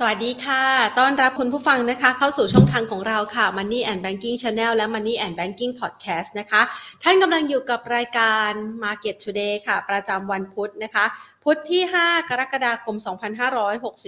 [0.00, 0.64] สวัสดีค่ะ
[0.98, 6.62] ต้อนรับคุณผู้ฟังนะคะ เข้าสู่ช่องทางของเราค่ะ Money and Banking Channel และ Money and Banking Podcast นะคะ
[7.02, 8.50] ท่านกำลังอยู่กับรายการ
[8.84, 11.04] Market Today ค่ะ ประจำวันพุธนะคะ
[11.50, 12.96] พุธที่ 5 กรกฎาคม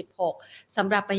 [0.02, 1.18] 2566สำหรับวัน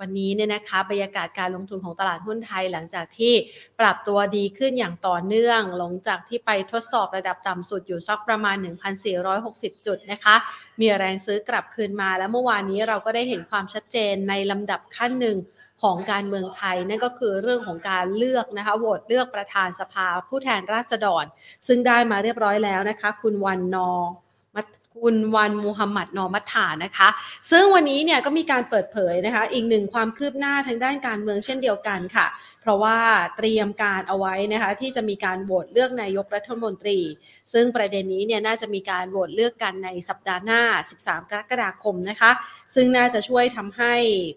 [0.00, 3.34] วันนี้เนี่ยนะคะบรรยากาศการลงทุนของตลาดหุ้นไทยหลังจากที่
[3.80, 8.56] ปรับตัวดีขึ้นอย่างต่อเนื่อง หลังจากที่ไปทดสอบระดับต่ำสุดอยู่สักประมาณ
[9.20, 10.36] 1,460 จุดนะคะ
[10.80, 15.36] มีแรงซื้อกลับคืนมาแล้วเมื่อวานนี้เราก็ได้เห็นความชัดเจนในลำดับขั้นหนึ่ง
[15.82, 21.24] ของการเมืองไทยนั่นก็คือเรื่องของการเลือกนะคะโหวตเลือกประธานสภาผู้แทนราษฎร
[21.66, 23.92] ซึ่งได้มาเรียบร้อยแล้วนะคะ คุณวันนอ
[25.02, 27.08] คุณวันมูฮัมหมัดนอมัตถานะคะ
[27.50, 32.26] ซึ่งวันนี้เนี่ยก็มีการเปิดเผยนะคะ อีกหนึ่งความคืบหน้าทางด้านการเมืองเช่นเดียวกันค่ะ
[32.60, 32.98] เพราะว่า
[33.36, 36.98] เตรียมการเอาไว้นะคะ ที่จะมีการโหวตเลือกนายกรัฐมนตรี
[37.52, 40.62] ซึ่งประเด็นนี้เนี่ยน่าจะมีการโหวตเลือกกันในสัปดาห์หน้า
[40.98, 42.30] 13 กรกฎาคมนะคะ
[42.74, 43.94] ซึ่งน่าจะช่วยทำให้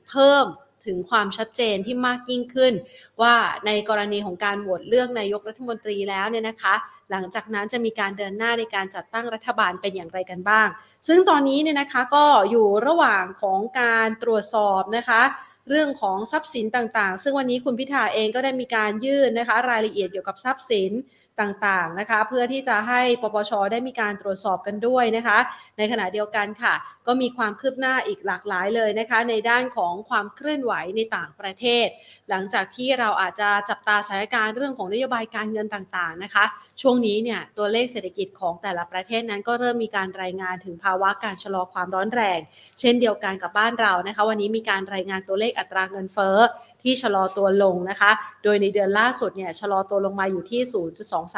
[0.09, 0.45] เพิ่ม
[0.85, 2.73] ถึงความชัดเจนที่มากยิ่งขึ้น
[3.21, 6.75] ว่าในกรณีของการโหวตเลือกนายกรัฐมนตรีแล้วเนี่ยนะคะ
[7.11, 10.67] หลังจากนั้นจะมีการเดินหน้าในการจัดตั้งรัฐบาลเป็นอย่างไรกันบ้าง
[11.07, 15.21] ซึ่งตอนนี้เนี่ยนะคะก็อยู่ระหว่างของการตรวจสอบนะคะ
[15.69, 20.91] เรื่องของทรัพย์สินต่างๆ ซึ่งวันนี้คุณพิธาเองก็ได้มีการยื่นนะคะ รายละเอียดเกี่ยวกับทรัพย์สิน
[21.41, 25.37] ต่างๆนะคะ เพื่อที่จะให้ปปชได้มีการตรวจสอบกันด้วยนะคะ
[25.77, 26.73] ในขณะเดียวกันค่ะ
[27.07, 31.87] ก็มีความคืบหน้าอีกหลากหลายเลยนะคะ ในด้านของความเคลื่อนไหวในต่างประเทศ
[32.29, 36.45] หลังจากที่เราอาจจะจับตาสถานการณ์เรื่องของนโยบายการเงินต่างๆนะคะ
[36.81, 42.39] ช่วงนี้เนี่ยตัวเลขเศรษฐกิจของแต่ละประเทศนั้นก็เริ่มมีการรายงานถึงภาวะการชะลอความร้อนแรง
[42.79, 46.37] เช่นเดียวกันกับบ้านเรานะคะ วันนี้มีการรายงานตัวเลขอัตราเงินเฟ้อ
[46.87, 48.11] ที่ชะลอตัวลงนะคะ
[48.43, 50.61] โดยในเดือนล่าสุดเนี่ยชะลอตัวลงมาอยู่ที่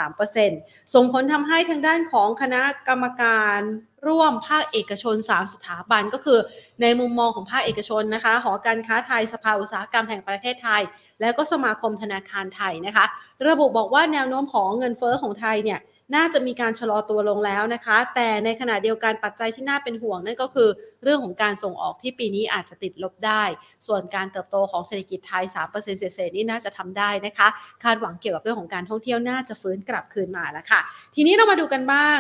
[0.09, 3.59] 0.23%ส่งผลทำให้ทางด้านของคณะกรรมการ
[4.08, 6.39] ร่วมภาคเอกชน 3 สถาบันก็คือ
[6.81, 10.81] ในมุมมองของภาคเอกชนนะคะหอการค้าไทยสภาอุตสาหกรรมแห่งประเทศไทย
[11.22, 13.05] และก็สมาคมธนาคารไทยนะคะ
[13.47, 15.80] ระบุบอกว่าแนวโน้มของเงินเฟอ้อของไทยเนี่ย
[16.15, 20.70] น่าจะมีการชะลอตัวลงแล้วนะคะ แต่ในขณะเดียวกันปัจจัยที่น่าเป็นห่วงนั่นก็คือ
[21.03, 23.43] เรื่องของการส่งออกที่ปีนี้อาจจะติดลบได้
[23.87, 27.47] ส่วนการเติบโตของเศรษฐกิจไทย 3%เศษๆนี่น่าจะทำได้นะคะ
[27.83, 30.81] คาดหวังเกี่ยวกับเรื่องของการท่องเที่ยวน่าจะฟื้นกลับคืนมาแล้วค่ะ
[31.15, 32.20] ทีนี้เรามาดูกันบ้าง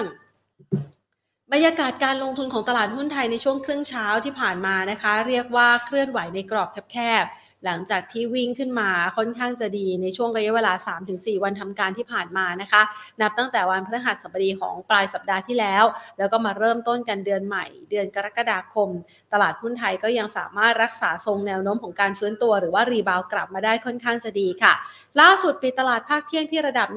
[1.53, 7.25] บรรยากาศการลงทุนของตลาดหุ้นไทยในช่วงครึ่งเช้าที่ผ่านมานะคะ เรียกว่าเคลื่อนไหวในกรอบแคบ
[7.65, 10.73] หลังจากที่วิ่งขึ้นมาค่อนข้างจะดีในช่วงระยะเวลา
[11.09, 12.81] 3-4 วันทำการที่ผ่านมานะคะ
[13.21, 15.83] นับตั้งแต่วันพฤหัสบดีของปลายสัปดาห์ที่แล้ว
[16.17, 18.89] แล้วก็มาเริ่มต้นกันเดือนใหม่ เดือนกรกฎาคม
[19.33, 24.73] ตลาดหุ้นไทยก็ยังสามารถรักษาทรงแนวโน้มของการฟื้นตัว หรือว่ารีบาวกลับมาได้ค่อนข้างจะดีค่ะ
[25.21, 26.87] ล่าสุดปิดตลาดภาคเที่ยงที่ระดับ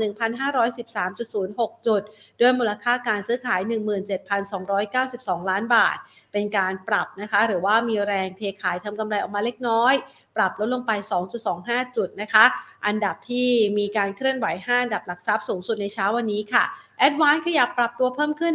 [0.68, 2.02] 1,513.06 จุด
[2.40, 3.60] ด้วยมูลค่าการซื้อขาย
[4.40, 5.98] 17,292 ล้านบาท
[6.32, 9.94] เป็นการปรับนะคะ หรือว่ามีแรงเทขายทำกำไรออกมาเล็กน้อย
[10.36, 10.92] ปรับลดลงไป
[11.44, 12.44] 2.25 จุดนะคะ
[12.86, 13.48] อันดับที่
[13.78, 16.64] มีการเคลื่อนไหว 5 อันดับหลักทรัพย์สูงสุดในเช้าวันนี้ค่ะ
[17.06, 18.54] a d v a n c e ขยับปรับตัวเพิ่มขึ้น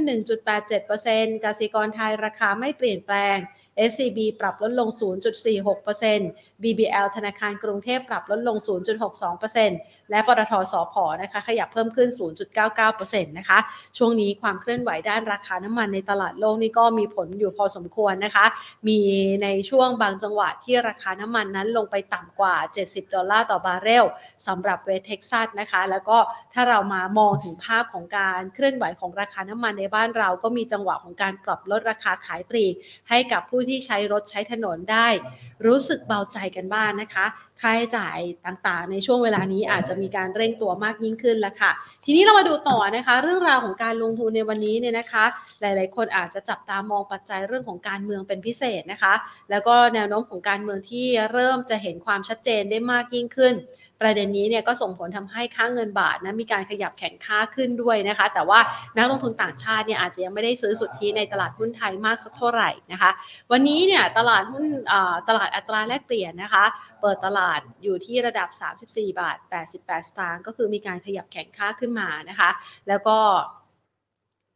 [0.71, 3.37] 1.87%กสิกรไทยราคาไม่เปลี่ยนแปลง
[3.89, 4.89] SCB ปรับลดลง
[5.55, 8.57] 0.46% BBL ธนาคารกรุงเทพปรับลดลง
[9.33, 12.09] 0.62%และปตทสอพอนะคะขยับเพิ่มขึ้น
[12.73, 13.59] 0.99%นะคะ
[13.97, 18.45] ช่วงนี้ความเคลื่อนไหวด้านราคาน้ำมันในตลาดโลกนี่ก็มีผลอยู่พอสมควรนะคะ
[18.87, 18.99] มี
[19.43, 22.55] ในช่วงบางจังหวะที่ราคาน้ำมันนั้นลงไปต่ำกว่า
[22.85, 24.05] 70 ดอลลาร์ต่อบาร์เรล
[24.47, 26.17] สำหรับ West Texas นะคะ แล้วก็
[26.53, 32.73] ถ้าเรามามองถึงภาพของการเคลื่อนไหวของราคาน้ำมันในบ้านเราก็มีจังหวะของการปรับลดราคาขายปลีก
[33.09, 35.07] ให้กับผู้ที่ใช้รถใช้ถนนได้
[35.65, 37.25] รู้สึกเบาใจกันบ้างนนะคะ
[37.61, 41.71] ค่าใช้จ่ายต่างๆ ในช่วงเวลานี้อาจจะมีการเร่งตัวมากยิ่งขึ้นแล้วค่ะ
[42.05, 45.25] ทีนี้เรามาดูต่อนะคะ เรื่องราวของการลงทุนในวันนี้เนี่ยนะคะ
[45.61, 49.13] หลายๆ คนอาจจะจับตามองปัจจัยเรื่องของการเมืองเป็นพิเศษนะคะ
[49.51, 53.55] แล้วก็แนวโน้มของการเมืองที่เริ่มจะเห็นความชัดเจนได้มากยิ่งขึ้น
[54.01, 58.59] ประเด็นนี้เนี่ยก็ส่งผลทำให้ค่าเงินบาทนั้นมีการขยับแข็งค่าขึ้นด้วยนะคะ แต่ว่า
[58.97, 63.11] นักลงทุนต่างชาติเนี่ยอาจจะยังไม่ได้ซื้อสุทธิในตลาดหุ้นไทยมากสักเท่าไหร่นะคะ
[63.51, 64.65] วันนี้เนี่ยตลาดหุ้น
[65.27, 66.65] ตลาดอัตราแลกเปลี่ยนนะคะ
[67.01, 67.46] เปิดตลาด
[67.83, 68.49] อยู่ที่ระดับ
[68.81, 69.37] 34 บาท
[69.69, 72.49] 88 สตางค์ก็คือมีการขยับแข็งค่าขึ้นมานะคะ
[72.87, 73.17] แล้วก็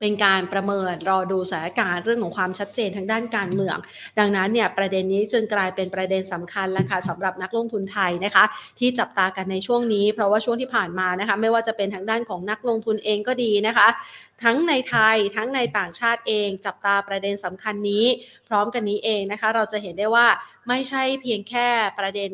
[0.01, 3.77] เป็นการประเมินรอดูสถานการณ์เรื่องของความชัดเจนทางด้านการเมือง
[4.19, 8.43] ดังนั้นเนี่ยประเด็นนี้จึงกลายเป็นประเด็นสำคัญแล้วค่ะสำหรับนักลงทุนไทยนะคะ
[8.79, 13.87] ที่จับตากันในช่วงนี้ เพราะว่าช่วงที่ผ่านมานะคะ ไม่ว่าจะเป็นทางด้านของนักลงทุนเองก็ดีนะคะ
[14.43, 18.05] ทั้งในไทยทั้งในต่างชาติเอง จับตาประเด็นสำคัญนี้
[18.47, 20.27] พร้อมกันนี้เองนะคะ เราจะเห็นได้ว่า
[20.67, 21.67] ไม่ใช่เพียงแค่
[21.99, 22.31] ประเด็น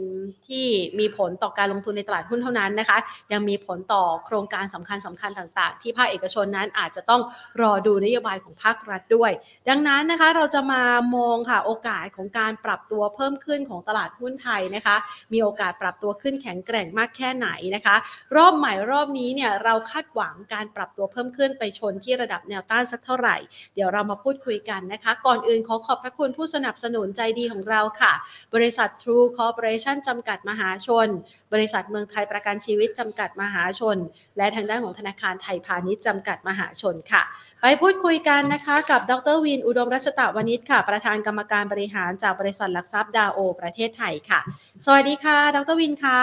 [0.48, 0.68] ที่
[1.00, 2.98] มีผลต่อการลงทุนในตลาดหุ้นเท่านั้นนะคะ
[3.31, 7.21] ยังมีผลต่อโครงการสำคัญสำคัญต่าง ๆ ที่ภาคเอกชนนั้นอาจจะต้อง
[7.62, 9.31] รอดูนโยบายของภาครัฐด้วย
[9.69, 10.83] ดังนั้นนะคะเราจะมา
[11.15, 14.95] มองค่ะโอกาสของการปรับตัวเพิ่มขึ้นของตลาดหุ้นไทยนะคะ
[15.33, 17.95] มีโอกาสปรับตัวขึ้นแข็งแกร่งมากแค่ไหนนะคะ
[18.36, 23.38] รอบใหม่รอบนี้เนี่ยเราคาดหวังการปรับตัวเพิ่มขึ้นไปชนที่ระดับแนวต้านสักเท่าไหร่
[23.75, 28.13] เดี๋ยวเรามาพูดคุยกันนะคะ ก่อนอื่นขอขอบพระคุณผู้สนับสนุนใจดีของเราค่ะ
[28.55, 31.07] บริษัท True Corporation จำกัดมหาชน
[31.53, 33.97] บริษัทเมืองไทยประกันชีวิตจำกัดมหาชน
[34.38, 37.23] และทางด้านของธนาคารไทยพาณิชย์จำกัดมหาชนค่ะ
[37.61, 44.39] ไปพูดคุยกันนะคะ กับดรวิน อุดมรัชตะวณิชค่ะ ประธานกรรมการบริหารจากบริษัทหลักทรัพย์ดาโอ ประเทศไทยค่ะ
[44.85, 46.19] สวัสดีค่ะ ดรวินค่ะ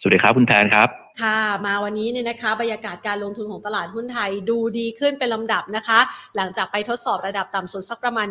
[0.00, 5.98] สวัสดีครับคุณแทนครับ ค่ะมาวันนี้เนี่ยนะคะบรรยากาศการลงทุนของตลาดหุ้นไทยดูดีขึ้นเป็นลำดับนะคะ
[6.36, 8.26] หลังจากไปทดสอบระดับต่ำสุดสักประมาณ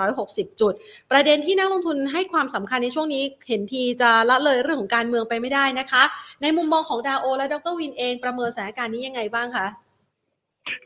[0.00, 0.74] 1,460 จุด
[1.10, 6.02] ประเด็นที่นักลงทุนให้ความสำคัญในช่วงนี้ เห็นทีจะละเลยเรื่องของการเมืองไปไม่ได้นะคะ
[6.42, 9.66] ในมุมมองของดาโอ และดรวินเองประเมินสถานการณ์นี้ยังไงบ้างคะ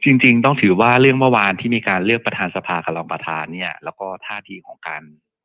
[0.05, 5.03] จริง ๆ ต้องถือว่าเรื่องเมื่อวานที่มีการเลือกประธานสภากับรองประธานเนี่ย แล้วก็ท่าทีของการ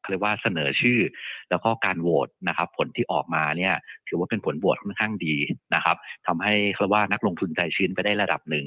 [0.10, 1.00] เรียกว่าเสนอชื่อ
[1.50, 3.74] แล้วก็การโหวตนะครับ ผลที่ออกมาเนี่ย
[4.08, 5.36] ถือว่าเป็นผลโหวตค่อนข้างดี
[5.76, 5.98] นะครับ
[6.28, 8.66] ทำให้เรียกว่านักลงทุนใจชื้นไปได้ระดับหนึ่ง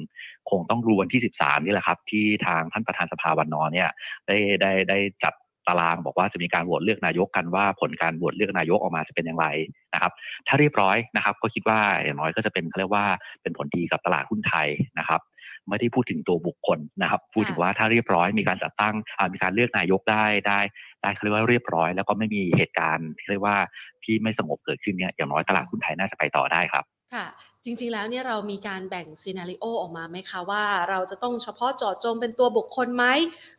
[0.49, 3.89] คงต้องรู้วันที่ 13 นี่แหละครับ ที่ทางท่านประธานสภาวันนอเนี่ย
[4.27, 5.33] ได้ได้ได้จัด
[5.67, 9.47] ตารางบอกว่าจะมีการโหวตเลือกนายกกันว่าผลการโหวตเลือกนายกออกมาจะเป็นอย่างไร
[9.93, 10.11] นะครับ
[10.47, 13.05] ถ้าเรียบร้อยนะครับ ก็คิดว่าอย่างน้อยก็จะเป็นเขาเรียกว่า
[13.41, 14.67] เป็นผลดีกับตลาดหุ้นไทย
[14.99, 15.21] นะครับ
[15.69, 18.95] ไม่ได้พูดถึงตัวบุคคลนะครับพูดถึงว่าถ้าเรียบร้อยมีการจัดตั้ง
[19.33, 20.59] มีการเลือกนายกได้ได้
[21.01, 23.57] ได้เขาเรียกว่าเรียบร้อย แล้วก็ไม่มีเหตุการณ์ที่เรียกว่า
[24.03, 27.25] ที่ไม่สงบเกิดขึ้นเนี่ยอย่างน้อยตลาดหุ้นไทยน่าจะไปต่อได้ครับค่ะ
[27.65, 33.05] จริงๆแล้วเนี่ยเรามีการแบ่ง scenario ออกมาไหมคะว่าเราจะต้องเฉพาะเจาะจงเป็นตัวบุคคลไหม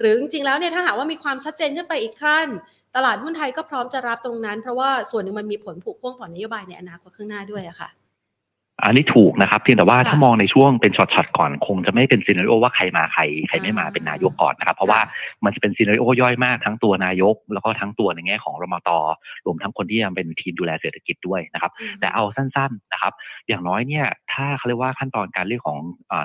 [0.01, 2.47] หรือจริงๆแล้วเนี่ยถ้าหากว่ามีความชัดเจนขึ้นไปอีกขั้น
[2.97, 7.89] ตลาดหุ้นไทยก็พร้อมจะรับตรงนั้น เพราะว่าส่วนหนึ่งมันมีผลผูกพ่วงต่อนโยบายในอนาคตข้างหน้าด้วยอะค่ะ
[8.85, 15.01] อันนี้ถูกนะครับเพียงแต่ว่าถ้ามองในช่วงเป็นช็อตๆก่อนคงจะไม่เป็น scenario ว่าใครมาใครใครไม่มาเป็นนายกก่อนนะครับ เพราะว่า
[15.45, 18.91] มันจะเป็น scenario ย่อยมากทั้งตัวนายก แล้วก็ทั้งตัวในแง่ของรมต
[19.47, 23.13] รวมทั้งคนที่ยังเป็นทีมดูแลเศรษฐกิจด้วยนะครับ แต่เอาสั้นๆนะครับ
[23.49, 25.79] อย่างน้อยเนี่ยถ้าเขาเรียกว่าขั้นตอนการเลือกของ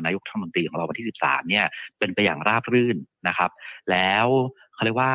[0.06, 1.66] นายกรัฐมนตรีของเราวันที่ 13 เนี่ย
[2.00, 2.98] เป็นไปอย่างราบรื่น
[3.28, 3.52] นะครับ
[3.92, 4.28] แล้ว
[4.74, 5.13] เขาเรียกว่า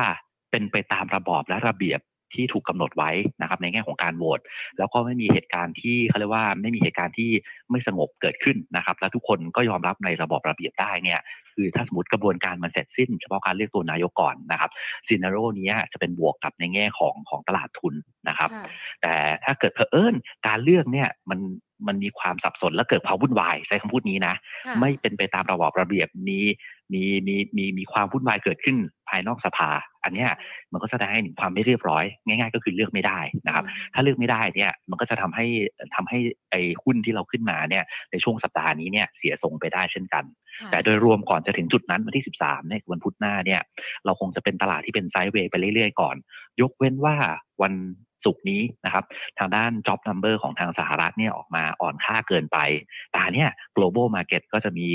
[0.51, 1.99] เป็นไปตามระบอบและระเบียบ
[2.35, 3.11] ที่ถูกกำหนดไว้
[3.41, 4.39] นะครับในแง่ของการโหวต
[4.77, 7.29] แล้วก็ไม่มีเหตุการณ์ที่เขาเรียกว่าไม่มีเหตุการณ์ที่
[7.71, 11.19] ไม่สงบเกิดขึ้นนะครับ และทุกคนก็ยอมรับในระบอบระเบียบได้เนี่ย
[11.55, 14.69] คือถ้าสมมติกระบวนการมันเสร็จสิ้นเฉพาะการเลือกตัวนายกก่อนนะครับ
[15.07, 17.93] ซีนาโรนี้จะเป็นบวกกับในแง่ของของตลาดทุน
[18.29, 18.49] นะครับ
[19.01, 19.13] แต่
[19.43, 20.13] ถ้าเกิดเผอิญ
[20.47, 21.39] การเลือกเนี่ยมัน
[21.87, 24.35] มันมีความสับสนและเกิดความวุ่นวายใช้คำพูดนี้นะ
[24.79, 26.39] ไม่เป็นไปตามระบอบระเบียบมี
[26.93, 28.77] มีมีมีมีความวุ่นวายเกิดขึ้น
[29.09, 29.69] ภายนอกสภา
[30.03, 30.29] อันเนี้ย
[30.71, 35.45] มันก็แสดงให้ถึงความไม่เรียบร้อย ง่าย ๆ ก็คือเลือกไม่ได้นะครับ ถ้าเลือกไม่ได้เนี่ยมันก็จะทำให้
[35.95, 36.19] ทำให้
[36.51, 40.23] ไอ้หุ้นที่เราขึ้นมาเนี่ยในช่วงสัปดาห์นี้เนี่ยเสียทรงไปได้เช่นกัน
[40.71, 43.61] แต่โดยรวมก่อนจะถึงจุดนั้นวันที่ 13เนี่ยวันพุธหน้าเนี่ย
[44.05, 46.15] เราคงจะเป็นตลาดที่เป็นไซด์เวย์ไปเรื่อยๆก่อน
[46.61, 47.15] ยกเว้นว่า
[47.61, 47.73] วัน
[48.25, 49.05] สุกนี้นะครับ
[49.39, 52.57] ทางด้าน job number ของทางสหรัฐเนี่ยออกมาอ่อนค่าเกินไป
[53.11, 54.87] แต่เนี่ย global market ก็จะมี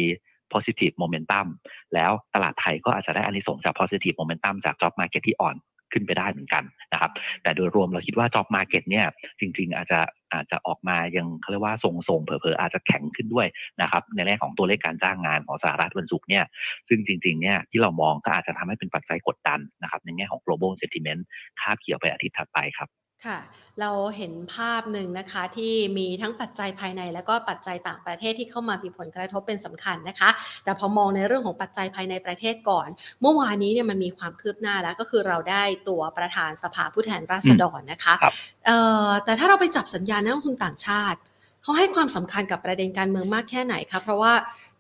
[0.53, 1.47] positive momentum
[1.95, 5.57] แล้วตลาดไทยก็อาจจะได้อานิสงส์จาก positive momentum จาก job market ที่อ่อน
[5.93, 7.11] ขึ้นไปได้เหมือนกันนะครับ
[7.43, 9.07] แต่โดยรวมเราคิดว่า job market เนี่ย
[9.41, 10.01] จริง ๆ อาจจะ
[10.33, 13.47] อาจจะออกมายังเขาเรียกว่าทรงๆเผลอๆอาจจะแข็งขึ้นด้วย
[13.83, 16.45] นะครับ ในแง่ของตัวเลขการจ้างงานของสหรัฐวันศุกร์เนี่ย
[16.89, 21.23] ซึ่งจริงๆเนี่ยที่เรามองก็อาจจะทำให้เป็นปัจจัยกดดันนะครับในแง่ของ global sentiment
[21.61, 22.89] คาบเกี่ยวไปอาทิตย์ถัดไปครับ
[23.25, 23.39] ค่ะ
[23.81, 30.31] เราเห็นภาพหนึ่งนะคะที่มีทั้งปัจจัยภายใน และก็ปัจจัยต่างประเทศที่เข้ามามีผลกระทบเป็นสำคัญนะคะ
[30.65, 32.89] แต่พอมองในเรื่องของปัจจัยภายในประเทศก่อน
[33.21, 38.15] เมื่อวานนี้เนี่ยมันมีความคืบหน้าแล้วก็คือเราได้ตัวประธานสภาผู้แทนราษฎรนะคะ
[39.25, 41.19] แต่ถ้าเราไปจับสัญญาณนักลงทุนต่างชาติ
[41.63, 44.33] เขาให้ความสำคัญกับประเด็นการเมืองมากแค่ไหนคะเพราะว่า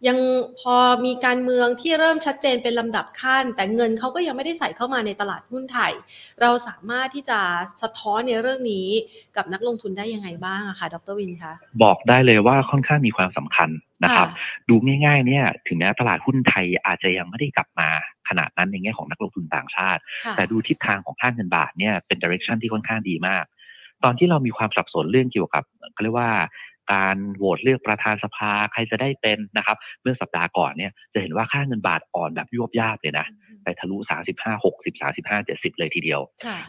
[0.06, 0.18] ยัง
[0.60, 5.92] พอมีการเมืองที่เริ่มชัดเจนเป็นลำดับขั้น แต่เงินเขาก็ยังไม่ได้ใส่เข้ามาในตลาดหุ้นไทย
[6.40, 7.40] เราสามารถที่จะ
[7.82, 8.88] สะท้อนในเรื่องนี้
[9.36, 13.70] กับนักลงทุนได้ยังไงบ้างอะคะดรวินคะบอกได้เลยว่าค่อนข้างมีความสำคัญ
[14.04, 14.28] นะครับ
[14.68, 17.88] ดูง่ายๆเนี่ยถึงแม้ตลาดหุ้นไทยอาจจะยังไม่ได้กลับมา
[18.28, 20.00] ขนาดนั้นในแง่ของนักลงทุนต่างชาติ
[20.36, 23.44] แต่ดูทิศทางของค่าเงินบาทเนี่ยเป็นดิเรกชันที่ค่อนข้างดีมาก
[24.04, 26.30] ตอนที่เรามีความสับสนเรื่องเกี่ยวกับเขาเรียกว่า
[26.92, 33.26] การโหวตเลือกประธานสภาใครจะได้เป็นนะครับเมื่อสัปดาห์ก่อนเนี่ยจะเห็นว่าค่าเงินบาทอ่อนแบบยวบยาบเลยนะ
[33.66, 33.96] ไปทะลุ
[34.34, 36.20] 35 60 35 70 เลยทีเดียว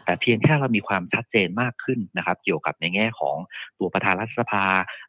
[0.04, 3.36] แต่เพียงแค่เรามีความชัดเจนมากขึ้นนะครับ เกี่ยวกับในแง่ของ
[3.78, 4.64] ตัวประธานรัฐสภา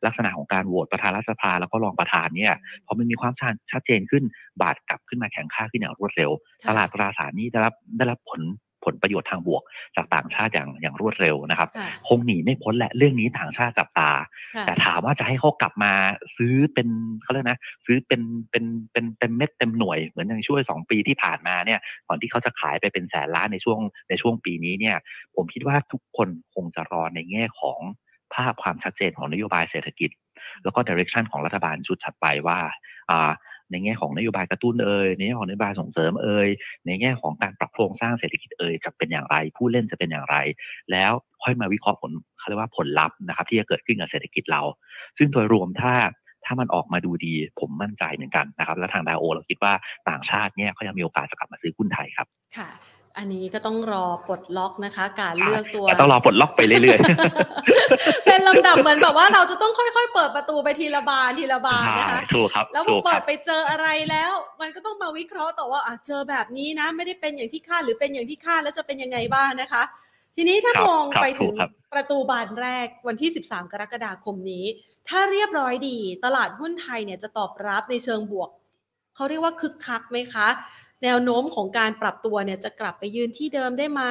[0.05, 2.53] ลักษณะของการโหวตประธานรัฐสภา แล้วก็รองประธานเนี่ย
[2.85, 3.33] พอมันมีความ
[3.71, 4.23] ชัดเจนขึ้น
[4.61, 6.31] บาทกลับขึ้นมาแข็งค่าขึ้นอย่างรวดเร็ว
[6.67, 8.41] ตลาดตราสารนี้ได้รับได้รับผล
[8.86, 9.63] ผลประโยชน์ทางบวก
[9.95, 11.69] จากต่างชาติอย่างอย่างรวดเร็วนะครับ
[12.07, 14.12] คงหนีไม่พ้นแหละเรื่องนี้ต่างชาติจับตา
[14.65, 15.93] แต่ถามว่าจะให้เขากลับมา
[16.38, 16.88] ซื้อเป็น
[17.24, 18.21] เขาเรียกนะ ซื้อเป็น
[18.51, 24.98] เป็นเป็นเต็มเม็ดเต็มหน่วยเหมือนอย่างช่วยสองปีที่ผ่านมาเนี่ยก่อนที่เขาจะขายไปเป็นแสนล้านในช่วงในช่วงปีนี้เนี่ย
[25.36, 27.79] ผมคิดว่าทุกคนคงจะรอในแง่ของ
[28.33, 30.09] ภาพความชัดเจนของนโยบายเศรษฐกิจ
[30.63, 32.59] แล้วก็ดิเรกชันของรัฐบาลชุดถัดไปว่า
[33.71, 36.47] ในแง่ของนโยบายกระตุ้นเอ่ยในแง่ของนโยบายส่งเสริมเอ่ย
[36.85, 40.35] ในแง่ของการปรับโครงสร้างเศรษฐกิจเอ่ยจะเป็นอย่างไร ผู้เล่นจะเป็นอย่างไร
[40.91, 41.11] แล้ว
[41.43, 44.61] ค่อยมาวิเคราะห์ผลเขาเรียกว่าผลลัพธ์นะครับ ที่จะเกิดขึ้นกับเศรษฐกิจเรา
[45.17, 45.93] ซึ่งโดยรวมถ้า
[46.45, 49.73] ถ้ามันออกมาดูดีผมมั่นใจเหมือนกันนะครับ และทางดาโอเราคิดว่า
[50.09, 52.69] ต่างชาติเนี่ยเขายังมีโอกาสจะกลับมาซื้อหุ้นไทยครับ ค่ะ
[53.19, 69.83] อันนี้ก็ต้องรอปลดล็อกนะคะ การเลือกตัวต้องรอปลดล็อกไปเรื่อยๆเป็นลำดับเหมือนแบบว่าเราจะต้องค่อยๆ เปิดประตูไปทีละบานทีละบานนะคะถูกครับแล้วพอเปิดไปเจออะไรแล้ว มันก็ต้องมาวิเคราะห์ต่อว่าเจอแบบนี้นะ ไม่ได้เป็นอย่างที่คาดหรือเป็นอย่างที่คาดแล้วจะเป็นยังไงบ้างนะคะ
[70.35, 71.53] ทีนี้ถ้ามองไปถึง
[71.93, 74.65] ประตูบานแรกวันที่ 13 กรกฎาคมนี้
[75.09, 78.49] ถ้าเรียบร้อยดี ตลาดหุ้นไทยเนี่ยจะตอบรับในเชิงบวก
[79.15, 80.47] เขาเรียกว่าคึกคักไหมคะ
[81.03, 84.03] แนวโน้มของการปรับตัวเนี่ยจะกลับไปยืนที่เดิมได้ไหม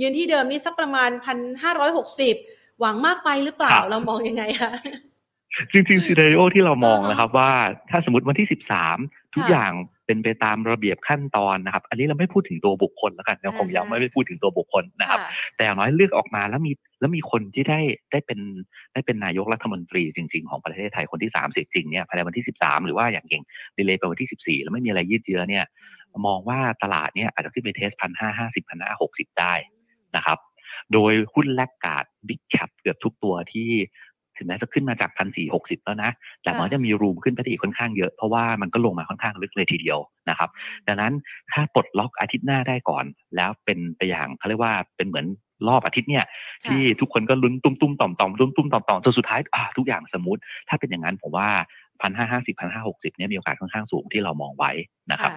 [0.00, 2.34] ยืนที่เดิมนี่สักประมาณพันห้าร้อยหกสิบ
[2.80, 4.72] หวังมากไปหรือเปล่าเรามองยังไงคะ
[5.72, 7.50] จริงๆซีเรียโอที่เรามองนะครับว่า
[7.90, 8.98] ถ้าสมมติวันที่สิบสาม
[9.34, 9.72] ทุกอย่าง
[10.06, 15.20] เป็นไปตามระเบียบขั้นตอนนะครับ อันนี้เราไม่พูดถึงตัวบุคคลแล้วกันเราคงยังไม่ไปพูดถึงตัวบุคคลนะครับ
[15.56, 17.80] แต่อย่างน้อยเลือกออกมาแล้วมีแล้วมีคนที่ได้
[18.12, 18.38] ได้เป็น
[18.92, 23.42] ได้เป็นนายกรัฐมนตรีจริง ๆ ของประเทศไทยคนที่สามสิบจริงเนี่ยภายในวันที่สิบสามหรือว่าอย่างเก่ง
[23.76, 25.64] ดีเลยไปวันที่สิบสี่แล้วไม่มีอะไรยืดเยื้อเนี่ย
[26.26, 29.54] มองว่าตลาดเนี่ยอาจจะขึ้นไป test พันห้าห้าสิบพันห้าหกสิบได้
[30.16, 30.38] นะครับ
[30.92, 33.70] โดยหุ้น large cap big cap เกือบทุกตัวที่
[34.36, 36.10] ถึงแม้จะขึ้นมาจากพันสี่หกสิบแล้วนะ
[36.42, 39.98] แต่มันจะมี room ขึ้นไปอีกค่อนข้างเยอะ เพราะว่ามันก็ลงมาค่อนข้างลึกเลยทีเดียว
[40.30, 40.50] นะครับ
[40.86, 41.12] ดังนั้น
[41.52, 43.04] ถ้าปลดล็อกอาทิตย์หน้าได้ก่อน
[43.36, 45.26] แล้วเป็นไปอย่างเขาเรียกว่าเป็นเหมือน
[45.68, 46.24] รอบอาทิตย์เนี่ย
[46.64, 51.48] ที่ทุกคนก็ลุ้นตุ้มตุ้มต่อมต่อมตุ้มตุ้มต่อมต่อมจนสุดท้ายอ่าทุกอย่าง smooth ถ้าเป็นอย่างนั้นผมว่า
[52.02, 54.72] พันห้าห้าสิบพันห้าหกสิบเนี่ยมีโอกาสค่อนข้างสูงที่เรามองไว้
[55.12, 55.32] นะครับ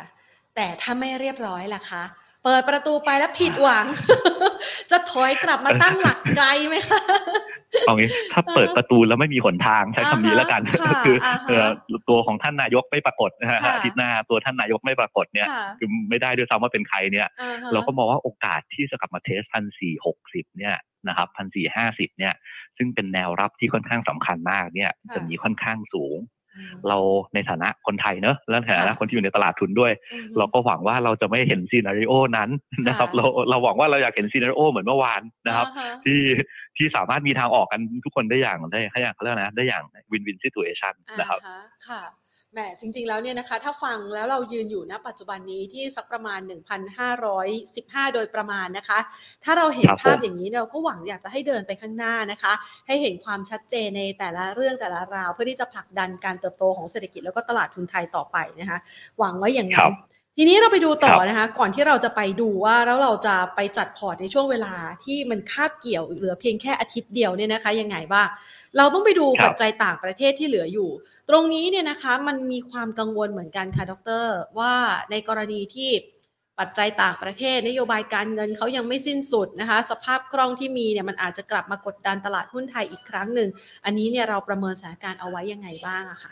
[0.59, 2.03] แต่ถ้าไม่เรียบร้อยล่ะคะ
[2.43, 3.85] เปิดประตูไปแล้วผิดหวัง
[4.91, 7.01] จะถอยกลับมาตั้งหลักไกลไหมคะ
[7.87, 10.61] เอางี้ถ้าเปิดประตูแล้วไม่มีหนทางใช้คำนี้แล้วกัน
[11.05, 11.17] คือ
[12.09, 15.47] ตัวของท่านนายกไม่ปรากฏนะฮะอาทิตย์หน้าตัวท่านนายกไม่ปรากฏเนี่ย
[15.79, 17.27] คือไม่ได้ด้วยซ้ำว่าเป็นใครเนี่ย
[17.73, 20.75] เราก็มองว่าโอกาสที่จะกลับมาเทสพันสี่หกสิบเนี่ย
[21.07, 22.33] นะครับพันสี่ห้าสิบเนี่ย
[22.77, 26.17] ซึ่งเป็นแนวรับที่ค่อนข้างสำคัญมากเนี่ยจะมีค่อนข้างสูง
[26.87, 26.97] เรา
[27.33, 29.91] ในฐานะคนไทยเนอะและในฐานะคนที่อยู่ในตลาดทุนด้วย
[30.37, 32.49] เราก็หวังว่าเราจะไม่เห็น scenario นั้น
[32.87, 35.67] นะครับเราเราหวังว่าเราอยากเห็น scenario เหมือนเมื่อวานนะครับ
[36.05, 36.21] ที่
[36.77, 41.39] ที่สามารถมีทางออกกันทุกคนได้อย่างได้ให้อย่างเขาเรียกนะได้อย่าง win-win situation นะครับ
[41.87, 42.01] ค่ะ
[42.53, 46.39] แหมจริง ๆ แล้วเนี่ยนะคะ ถ้าฟังแล้วเรายืนอยู่ณปัจจุบันนี้ที่สักประมาณ
[47.27, 48.99] 1,515 โดยประมาณนะคะ
[49.43, 52.53] ถ้าเราเห็นภาพอย่างนี้เราก็หวังอยากจะให้เดินไปข้างหน้านะคะ
[52.87, 58.79] ให้เห็นความชัดเจนในแต่ละเรื่องแต่ละราว เพื่อที่จะผลักดันการเติบโตของเศรษฐกิจแล้วก็ตลาดทุนไทยต่อไปนะคะ
[59.19, 59.87] หวังไว้อย่างนั้น
[60.41, 68.27] ทีนี้เราไปดูต่อนะคะ ก่อนที่เราจะไปดูว่าแล้วเราจะไปจัดพอร์ตในช่วงเวลาที่มันคาบเกี่ยวเหลือเพียงแค่อาทิตย์เดียวเนี่ยนะคะยังไงบ้าง
[68.77, 70.89] เราต้องไปดูปัจจัยต่างประเทศที่เหลืออยู่
[71.29, 73.93] ตรงนี้เนี่ยนะคะมันมีความกังวลเหมือนกันค่ะด
[74.23, 74.25] ร
[74.59, 74.73] ว่า
[75.11, 75.91] ในกรณีที่
[76.59, 83.49] ปัจจัยต่างประเทศ นโยบายการเงินเขายังไม่สิ้นสุดนะคะ สภาพคล่องที่มีเนี่ยมันอาจจะกลับมากดดันตลาดหุ้นไทยอีกครั้งหนึ่ง
[83.85, 86.31] อันนี้เนี่ยเราประเมินสถานการณ์เอาไว้ยังไงบ้างอะค่ะ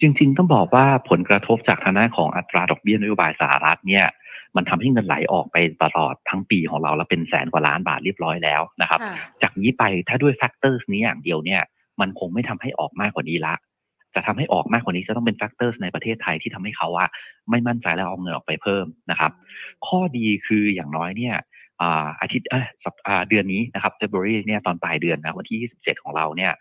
[0.00, 4.06] จริง ๆ ต้องบอกว่าผลกระทบจากทางด้านของอัตราดอกเบี้ยนโยบายสหรัฐเนี่ย
[4.56, 9.00] มันทำให้เงินไหลออกไปตลอดทั้งปีของเราแล้วเป็นแสนกว่าล้านบาทเรียบร้อยแล้วนะครับ
[9.42, 11.62] จากนี้ไปถ้าด้วย factor นี้อย่างเดียวเนี่ย
[12.00, 13.54] มันคงไม่ทำให้ออกมากกว่านี้ละ
[14.14, 17.06] จะทำให้ออกมากกว่านี้จะต้องเป็น factor ในประเทศไทยที่ทำให้เขาว่า
[17.50, 19.32] ไม่มั่นใจแล้วเอาเงินออกไปเพิ่มนะครับ
[19.86, 21.34] ข้อดีคืออย่างน้อยเนี่ย
[22.20, 22.48] อาทิตย์
[23.28, 26.52] เดือนนี้นะครับ February เนี่ยตอนปลายเดือนนะวันที่ 27 ของเราเนี่ย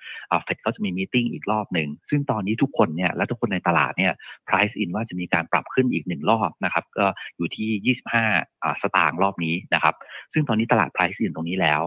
[0.44, 4.14] เฟดเขาจะมี meeting อีกรอบหนึ่ง ซึ่งตอนนี้ทุกคนเนี่ยและทุกคนในตลาดเนี่ย
[4.48, 7.06] price in ว่าจะมีการปรับขึ้นอีกหนึ่งรอบนะครับก็
[7.38, 7.96] อยู่ที่
[8.38, 9.96] 25 สตางค์รอบนี้นะครับ
[10.34, 11.82] ซึ่งตอนนี้ตลาด price in ตรงนี้แล้ว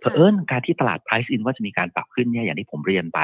[0.00, 3.20] เผอิญการที่ตลาด price in ว่าจะมีการปรับขึ้นเนี่ยอย่างที่ผมเรียนไป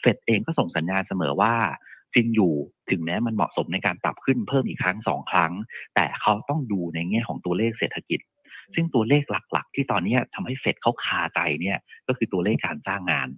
[0.00, 1.54] เฟดเองก็ส่งสัญญาณเสมอว่า
[2.14, 2.52] จริงอยู่
[2.90, 5.52] ถึงแม้มันเหมาะสมในการปรับขึ้นเพิ่มอีกครั้งสองครั้ง
[5.94, 8.20] แต่เขาต้องดูในแง่ของตัวเลขเศรษฐกิจ
[8.74, 13.28] ซึ่งตัวเลขหลัก ๆ ที่ตอนนี้ทำให้เฟดเขาคาใจเนี่ยก็คือตัวเลขการจ้างงาน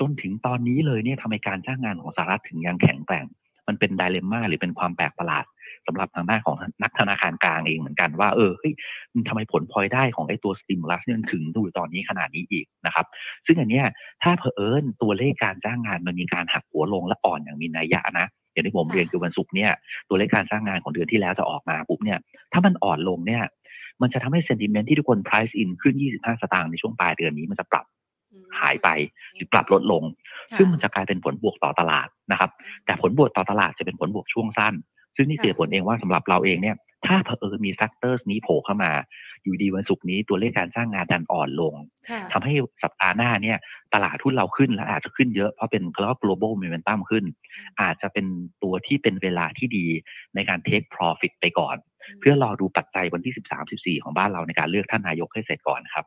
[0.00, 3.26] จนถึงตอนนี้เลยเนี่ยทำไมการจ้างงานของสหรัฐถึงยังแข็งแกร่ง
[3.68, 5.44] มันเป็นไดเลม่าหรือเป็นความแปลกประหลาด
[5.86, 8.72] สำหรับทางด้านของนักธนาคารกลางเองเหมือนกันว่าเออเฮ้ย
[9.14, 13.06] มันทำไมผลพลอยได้ของไอ้ตัวสติมูลัสเนี่ยถึงดูตอนนี้ขนาดนี้อีกนะครับ
[13.46, 13.86] ซึ่งอันเนี้ย
[14.22, 19.70] ถ้าเพอเอิญตัวเลขการจ้างงานมันมีการหักหัวลงและอ่อนอย่างมีนัยยะนะอย่างที่ผมเรียนคือวันศุกร์เนี่ย
[20.08, 22.18] ตัวเลขการจ้างงานของเดือนที่แล้วจะออกมาปุ๊บเนี่ย
[22.52, 23.42] ถ้ามันอ่อนลงเนี่ย
[24.02, 27.86] มันจะทำให้ sentiment ที่ทุกคน price in ขึ้น 25 สตางค์ในช่วงปลายเดือนนี้มันจะปรับ
[28.58, 28.88] หายไป
[29.34, 30.02] หรือปรับลดลง
[30.56, 32.50] ซึ่งมันจะกลายเป็นผลบวกต่อตลาดนะครับ
[32.84, 34.74] แต่ผลบวกต่อตลาดจะเป็นผลบวกช่วงสั้น
[35.16, 36.76] ซึ่งนี่คือเหตุผลเองว่าสำหรับเราเองเนี่ย
[37.06, 38.92] ถ้าเผอิญมี factor นี้โผล่เข้ามา
[39.42, 41.74] อยู่ดีวันศุกร์นี้ตัวเลขการจ้างงานดันอ่อนลง
[42.32, 42.52] ทำให้
[42.82, 43.58] สัปดาห์หน้าเนี่ย
[43.94, 47.24] ตลาดทุนเราขึ้นและอาจจะขึ้นเยอะ เพราะเป็นเรียกว่า global momentum ขึ้น
[47.80, 48.26] อาจจะเป็น
[48.62, 49.86] ตัวที่เป็นเวลาที่ดี
[50.34, 51.76] ในการ take profit ไปก่อน
[52.20, 53.34] เพื่อรอดูปัจจัยวันที่
[53.94, 56.04] 13 14 ของบ้านเราในการเลือกท่านนายกให้เสร็จก่อนนะครับ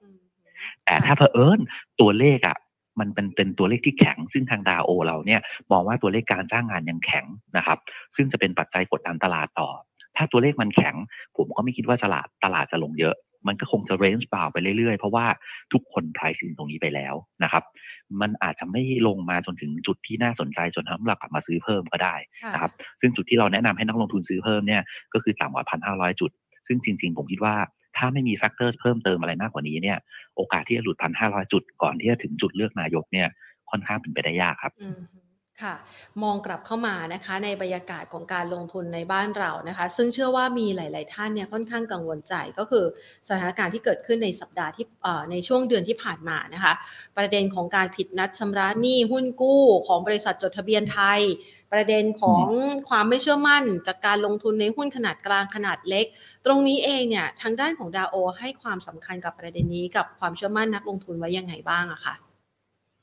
[0.86, 1.60] แต่ถ้าเผอิญ
[2.02, 2.58] ตัวเลขอะ
[3.00, 5.42] มันเป็นเป็นตัวเลขที่แข็ง ซึ่งทางดาวโอ เราเนี่ย
[5.72, 7.26] มองว่าตัวเลขการจ้างงานยังแข็ง
[7.58, 7.78] นะครับ
[8.16, 9.70] ซึ่งจะเป็นปัจจัยกดดันตลาดต่อ
[10.18, 10.96] ถ้าตัวเลขมันแข็ง
[11.38, 13.16] ผมก็ไม่คิดว่าตลาดตลาดจะลงเยอะ
[13.48, 15.26] มันก็คงจะเรนจ์เปล่าไปเรื่อยๆ เพราะว่า
[15.74, 17.64] ทุกคน price in ตรงนี้ไปแล้วนะครับ
[18.22, 22.16] มันอาจจะไม่ลงมาจนถึงจุดที่น่าสนใจจนทำให้เรากลับมาซื้อเพิ่มก็ได้
[22.54, 22.72] นะครับ
[23.02, 24.82] ซึ่งจุดที่เราแนะนำให้นักลงทุนซื้อเพิ่มเนี่ย
[25.14, 26.32] ก็คือต่ำกว่าพันห้าร้อยจุด
[26.68, 27.56] ซึ่งจริงๆ ผมคิดว่า
[27.98, 29.98] ถ้าไม่มีแฟกเตอร์เพิ่มเติมอะไรมากกว่านี้เนี่ย
[30.36, 33.28] โอกาสที่จะหลุดพันห้าร้อยจุดก่อนที่จะถึงจุดเลือกนายกเนี่ย
[33.72, 34.74] ค่อนข้างเป็นไปได้ยากครับ
[35.60, 35.76] ค่ะ
[36.24, 42.86] มองกลับเข้ามานะคะในบรรยากาศของการลงทุนในบ้านเรานะคะ ซึ่งเชื่อว่ามีหลาย ๆ ท่านเนี่ยค่อนข้างกังวลใจก็คือ
[43.30, 44.86] สถานการณ์ที่เกิดขึ้นในสัปดาห์ที่
[45.32, 46.74] ในช่วงเดือนที่ผ่านมานะคะ
[47.18, 51.20] ประเด็นของการผิดนัดชำระหนี้หุ้นกู้ของบริษัทจดทะเบียนไทย
[51.74, 52.48] ประเด็นของ
[52.90, 56.06] ความไม่เชื่อมั่น จากการลงทุนในหุ้นขนาดกลางขนาดเล็ก
[56.46, 62.31] ตรงนี้เองเนี่ยทางด้านของดาโอให้ความสำคัญกับประเด็นนี้กับความเชื่อมั่นนักลงทุนไว้ยังไงบ้างอะค่ะ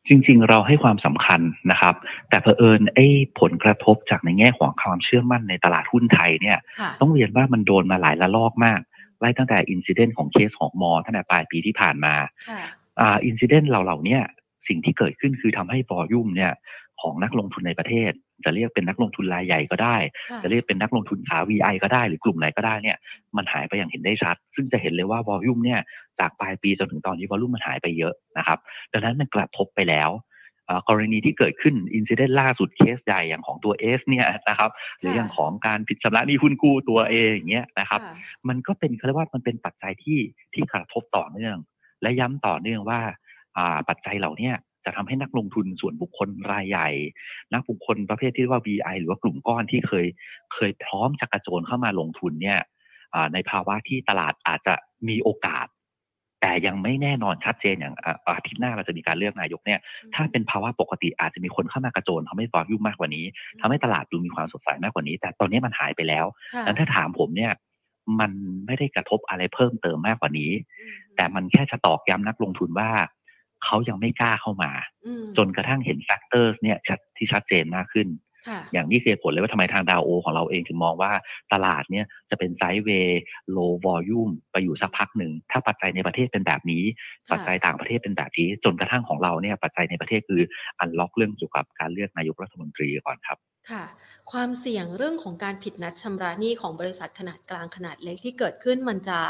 [0.09, 1.95] จริง ๆ เราให้ความสำคัญนะครับ
[2.29, 3.07] แต่เผอิญไอ้
[3.41, 6.59] ผลกระทบจากในแง่ของความเชื่อมั่นในตลาดหุ้นไทยเนี่ย
[7.01, 8.81] ต้องเรียนว่ามันโดนมาหลายระลอกมาก
[9.21, 12.15] ไล่ตั้งแต่อินซิเดนต์ของเคสของมอตั้งแต่ปลายปีที่ผ่านมา
[13.01, 14.19] อ่าอินซิเดนต์เหล่าๆนี้
[14.69, 16.53] สิ่งที่เกิดขึ้นคือทำให้วอลุ่มเนี่ย
[17.01, 18.13] ของนักลงทุนในประเทศ
[18.45, 19.97] จะเรียกเป็นนักลงทุนรายใหญ่ก็ได้
[20.43, 22.97] จะเรียกเป็นนักลงทุนขา VI ก็ได้หรือกลุ่มไหนก็ได้เนี่ย
[23.37, 25.81] มันหายไปอย่างเห็นได้ชัด ซึ่งจะเห็นเลยว่าวอลุ่มเนี่ย
[26.21, 28.59] จากปลายปีจนถึงตอนนี้วอลุ่มมันหายไปเยอะนะครับ
[28.93, 30.11] ดังนั้นมันกระทบไปแล้ว
[30.89, 38.01] กรณีที่เกิดขึ้นอินซิเดนต์ล่าสุดเคสใหญ่อย่างของตัวเอสเนี่ยนะครับหรืออย่างของการผิดชำระหนี้หุ้นกู้ตัวเองอย่างเงี้ยนะครับ
[38.49, 40.19] มันก็เป็นเขาเรียกว่ามันเป็นปัจจัยที่
[40.53, 41.57] ที่กระทบต่อเนื่อง
[42.03, 43.01] และย้ำต่อเนื่องว่า
[43.89, 44.51] ปัจจัยเหล่านี้
[44.89, 46.89] จะทำให้นักลงทุนส่วนบุคคลรายใหญ่
[47.53, 50.07] นักบุคคลประเภทที่ว่า VI หรือว่ากลุ่มก้อนที่เคย
[50.55, 52.59] เคยพร้อมจะกระโจนเข้ามาลงทุนเนี่ย
[53.33, 54.75] ในภาวะที่ตลาดอาจจะ
[55.09, 55.67] มีโอกาส
[56.43, 57.95] แต่ยังไม่แน่นอนชัดเจนอย่าง
[58.37, 59.81] อาทิตย์หน้าเราจะมีการเลือกนายกเนี่ย
[60.15, 63.25] ถ้าเป็นภาวะปกติอาจจะมีคนเข้ามากระโจนทำให้ฟอยุ่มากกว่านี้
[63.61, 66.27] ทำให้ตลาดดูมีความสดใสมากกว่านี้ แต่ตอนนี้มันหายไปแล้ว
[66.67, 67.53] ดังถ้าถามผมเนี่ย
[68.21, 68.33] มัน
[68.67, 70.51] ไม่ได้กระทบอะไรเพิ่มเติมมากกว่านี้
[71.17, 72.91] แต่มันแค่จะตอกย้ำนักลงทุนว่า
[73.65, 74.71] เขายังไม่กล้าเข้ามา
[75.37, 76.79] จนกระทั่งเห็นแฟกเตอร์เนี่ย
[77.17, 78.09] ที่ชัดเจนมากขึ้น
[78.73, 81.13] อย่างนี้คือผลเลยว่าทำไมทางดาวโอของเราเองถึงมองว่า
[81.53, 86.83] ตลาดเนี่ยจะเป็นไซด์เวย์โลวอลลุ่มไปอยู่สักพักหนึ่ง ถ้าปัจจัยในประเทศเป็นแบบนี้
[87.33, 90.43] ปัจจัยต่างประเทศเป็นแบบนี้ จนกระทั่งของเราเนี่ยปัจจัยในประเทศคือ
[90.79, 93.39] อันล็อกเรื่องเกี่ยวกับการเลือกนายกรัฐมนตรีก่อนครับ
[93.71, 93.85] ค่ะ
[94.33, 99.21] ความเสี่ยงเรื่องของการผิดนัดชำระหนี้ของบริษัทขนาดกลางขนาดเล็กที่เกิดขึ้นมันจะ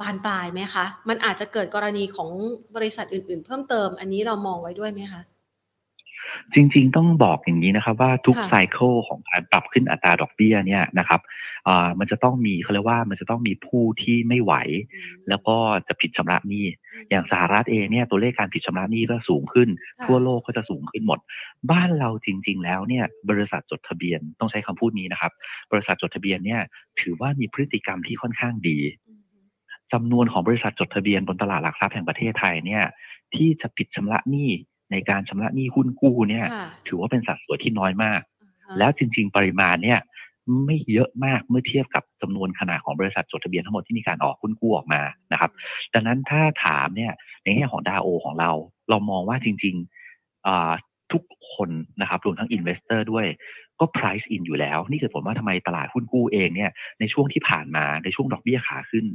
[0.00, 2.30] บานปลายไหมคะ มันอาจจะเกิดกรณีของ
[2.76, 5.22] บริษัทอื่น ๆ เพิ่มเติม อันนี้เรามองไว้ด้วยไหมคะ
[6.54, 11.20] จริง ๆ ต้องบอกอย่างนี้นะครับว่าทุกไซเคิลของการปรับขึ้นอัตราดอกเบี้ยเนี่ยนะครับ
[11.98, 14.52] มันจะต้องมีเขาเรียกว่ามันจะต้องมีผู้ที่ไม่ไหว
[15.28, 15.56] แล้วก็
[15.88, 16.66] จะผิดชำระหนี้
[17.10, 19.68] อย่างสหรัฐเองเนี่ยตัวเลขการผิดชำระหนี้ก็สูงขึ้น
[20.04, 21.18] ทั่วโลกก็จะสูงขึ้นหมด
[21.70, 25.32] บ้านเราจริง ๆ แล้วเนี่ยบริษัทจดทะเบียนต้องใช้คำพูดนี้นะครับ
[25.72, 26.60] บริษัทจดทะเบียนเนี่ย
[27.00, 28.78] ถือว่ามีพฤติกรรมที่ค่อนข้างดี
[29.92, 32.84] จำนวนของบริษัทจดทะเบียนบนตลาดหลักทรัพย์แห่งประเทศไทยเนี่ย
[33.34, 34.50] ที่จะผิดชำระหนี้
[34.92, 36.46] ในการชำระหนี้หุ้นกู้เนี่ย
[36.88, 38.20] ถือว่าเป็นสัดส่วนที่น้อยมาก
[38.78, 40.00] แล้วจริง ๆ ปริมาณเนี่ย
[40.66, 45.50] ไม่เยอะมากเมื่อเทียบกับจำนวนขนาดของบริษัทจดทะเบียนทั้งหมดที่มีการออกหุ้นกู้ออกมานะครับ
[45.94, 47.12] ดังนั้นถ้าถามเนี่ย
[47.44, 48.50] ในแง่ของ DAOL ของเรา
[48.90, 51.22] เรามองว่าจริงๆทุก
[51.52, 51.70] คน
[52.00, 53.26] นะครับรวมทั้ง investor ด้วย
[53.80, 56.70] ก็ price in อยู่แล้ว นี่คือเหตุผลว่าทำไมตลาดหุ้นกู้เองเนี่ย
[57.00, 59.06] ในช่วงที่ผ่านมาในช่วงดอกเบี้ยขาขึ้น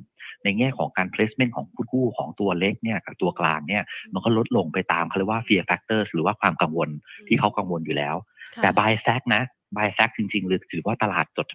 [0.44, 6.90] ในแง่ของการ placement ของหุ้นกู้ของตัวเล็กเนี่ยกับตัวกลางเนี่ยมันก็ลดลงไปตามเขาเรียกว่า fear factors หรือว่าความกังวล
[7.28, 8.16] ที่เขากังวลอยู่แล้ว
[8.62, 9.44] แต่ buy fact นะ
[9.76, 11.46] buy fact จริงๆหรือถือว่าตลาดจด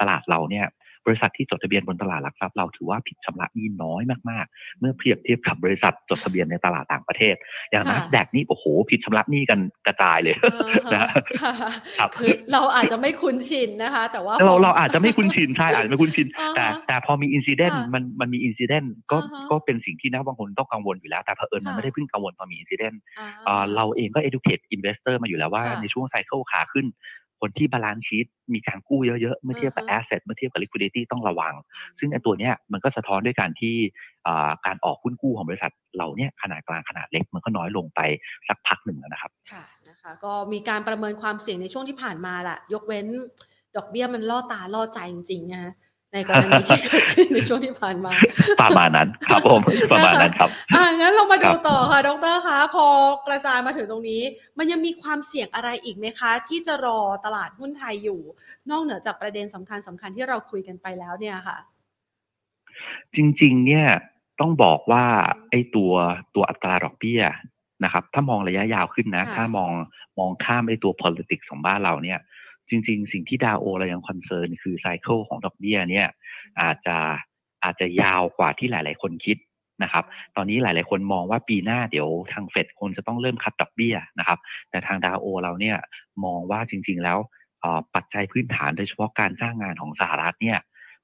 [0.00, 0.66] ตลาดเราเนี่ย
[1.06, 7.34] บริษัทที่จดทะเบียนบนตลาดหลักทรัพย์เราถือว่าผิดชำระหนี้น้อยมากๆ เมื่อเทียบเทียบกับบริษัทจดทะเบียนในตลาดต่างประเทศ
[7.70, 10.36] อย่างนัสแดกนี่โอ้โห ผิดชำระหนี้กันกระจายเลย
[10.94, 11.00] นะ
[11.98, 19.18] ครับคือเราอาจจะไม่คุ้นชินนะคะ แต่ว่าเราเราอาจจะไม่คุ้นชินใช่อาจจะไม่คุ้นชิน แต่แต่พอมี incident มันมันมี incident ก็
[19.50, 23.00] ก็เป็นสิ่งที่นักบางคนต้องกังวลอยู่แล้ว แต่เผอิญมันไม่ได้เพิ่งกังวลตอนมี incident
[23.76, 26.86] เราเองก็ educate investor มาอยู่แล้วว่าในช่วง cycle ขาขึ้น
[27.40, 31.54] คนที่ balance sheet มีการกู้เยอะๆ เมื่อเทียบกับ asset เมื่อเทียบกับ liquidity ต้องระวัง
[31.98, 33.76] ซึ่งไอ้ตัวเนี้ยมันก็สะท้อนด้วยการที่
[34.66, 38.00] การออกหุ้นกู้ของบริษัทเราเนี่ยขนาดกลางขนาดเล็กมันก็น้อยลงไป
[38.48, 43.06] สักพักหนึ่งนะครับ ค่ะนะคะก็มีการประเมินความเสี่ยงในช่วงที่ผ่านมาแหละยกเว้น
[43.76, 45.72] ดอกเบี้ยมันล่อตาล่อใจจริงๆนะ
[46.12, 48.12] ในกรณีที่เกิดขึ้นในช่วงที่ผ่านมา
[48.62, 49.60] ประมาณนั้นครับผม
[49.92, 52.86] ประมาณนั้นครับ อ่างั้นเรามาดูต่อค่ะ ดรคะ พอ
[53.26, 54.22] กระจายมาถึงตรงนี้
[54.58, 58.20] มันยังมีความเสี่ยงอะไรอีกไหมคะ ที่จะรอตลาดหุ้นไทยอยู่
[58.70, 61.58] นอกเหนือจากประเด็นสำคัญสำคัญที่เราคุยกันไปแล้วเนี่ยค่ะ
[63.14, 63.86] จริงๆ เนี่ย
[64.40, 65.04] ต้องบอกว่า
[65.50, 65.92] ไอ้ตัว
[66.34, 67.22] ตัวอัตราดอกเบี้ย
[67.84, 69.70] นะครับ ถ้ามองระยะยาวขึ้นนะ ถ้ามอง
[70.18, 72.20] มองข้ามไอ้ตัว politics ของบ้านเราเนี่ย
[72.70, 76.08] จริง ๆ สิ่งที่ดาวโอเรายังคอนเซิร์นคือไซเคิลของดอกเบี้ยเนี่ย
[76.60, 76.96] อาจจะ
[77.64, 79.38] อาจจะยาวกว่าที่หลาย ๆ คนคิด
[79.82, 80.04] นะครับ
[80.36, 84.38] ตอนนี้หลาย ๆ คนมองว่าปีหน้าเดี๋ยวทางเฟดคงจะต้องเริ่มคัดดอกเบี้ยนะครับ
[84.70, 85.76] แต่ทางดาวโอเราเนี่ย
[86.24, 87.18] มองว่าจริง ๆ แล้ว
[87.94, 90.58] ปัจจัยพื้นฐานโดยเฉพาะการจ้างงานของสหรัฐเนี่ย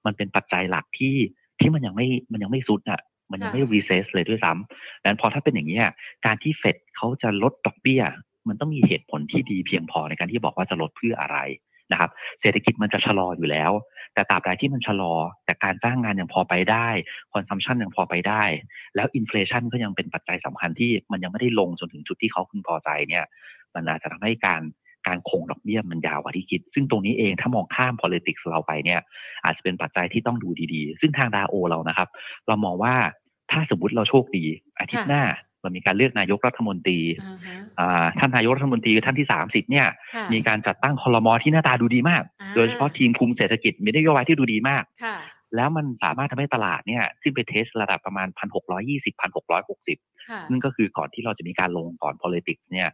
[0.05, 1.17] มันเป็นปัจจัยหลักที่
[1.61, 5.81] ที่มันยังไม่มันยังไม่สุดอะมันยังไม่ recess เลยด้วยซ้ำดังนั้นพอถ้าเป็นอย่างนี้
[6.27, 8.03] การที่เฟดเขาจะลดดอกเบี้ย
[8.49, 11.39] มันต้องมีเหตุผลที่ดีเพียงพอในการที่บอกว่าจะลดเพื่ออะไร
[11.93, 13.73] นะครับ เศรษฐกิจมันจะชะลออยู่แล้ว
[14.15, 16.89] แต่ตราบใดที่มันชะลอ แต่การจ้างงานยังพอไปได้
[17.33, 18.43] consumption ยังพอไปได้
[18.97, 23.25] แล้ว inflation ก็ยังเป็นปัจจัยสำคัญที่มันยังไม่ได้ลงจนถึงจุดที่เขาพึงพอใจเนี่ย
[23.75, 24.63] มันอาจจะทำให้การ
[25.07, 29.01] การคงดอกเบี้ยมันยาวกว่าที่คิด ซึ่งตรงนี้เองถ้ามองข้าม politics เราไปเนี่ย
[29.45, 32.09] อาจจะเป็นปัจจัยที่ต้องดูดีๆ ซึ่งทางดาโอเรานะครับ
[32.47, 32.95] เรามองว่า
[33.51, 34.45] ถ้าสมมติเราโชคดี
[34.79, 35.25] อาทิตย์หน้า
[35.63, 36.99] เรามีการเลือกนายกรัฐมนตรี
[38.19, 39.87] ท่านนายกรัฐมนตรีท่านที่สามสิบเนี่ย
[40.33, 42.23] มีการจัดตั้งคอรมอที่หน้าตาดูดีมาก
[42.57, 44.83] โดยเฉพาะทีมคุมเศรษฐกิจมีนโยบายที่ดูดีมาก
[45.57, 49.99] แล้วมันสามารถทำให้ตลาดเนี่ยซึ่งไปเทสระดับประมาณพันหกร้อยี่สิบพันหกร้อยหกสิบ
[50.51, 52.89] นั่นก็คือก่อนที่เราจะมีการลงก่อน politics เนี่ย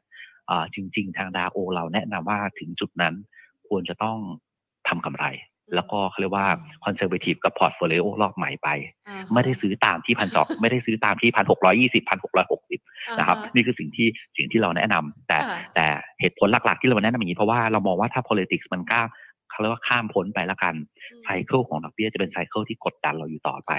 [0.74, 3.14] จริง ๆ ทาง DAOL เราแนะนำว่าถึงจุดนั้น
[3.68, 4.18] ควรจะต้อง
[4.88, 5.24] ทำกำไร
[5.74, 6.46] แล้วก็เขาเรียกว่า
[6.84, 8.68] conservative กับ portfolio รอบใหม่ไป
[9.32, 12.80] ไม่ได้ซื้อตามที่พันหกไม่ได้ซื้อตามที่พันหกร้อยี่สิบพันหกร้อยหกสิบ
[13.18, 15.38] นะครับนี่คือสิ่งที่สิ่งที่เราแนะนำแต่
[15.74, 15.86] แต่
[16.20, 19.02] เหตุผลหลักๆ ที่เราแนะนำอย่างนี้เพราะว่าเรามองว่าถ้า politics มันก้า
[19.50, 20.74] เขาเรียกว่าข้ามพ้นไปละกัน
[21.24, 23.72] cycle ของดอกเบี้ยจะเป็น cycle ที่กดดันเราอยู่ต่อไป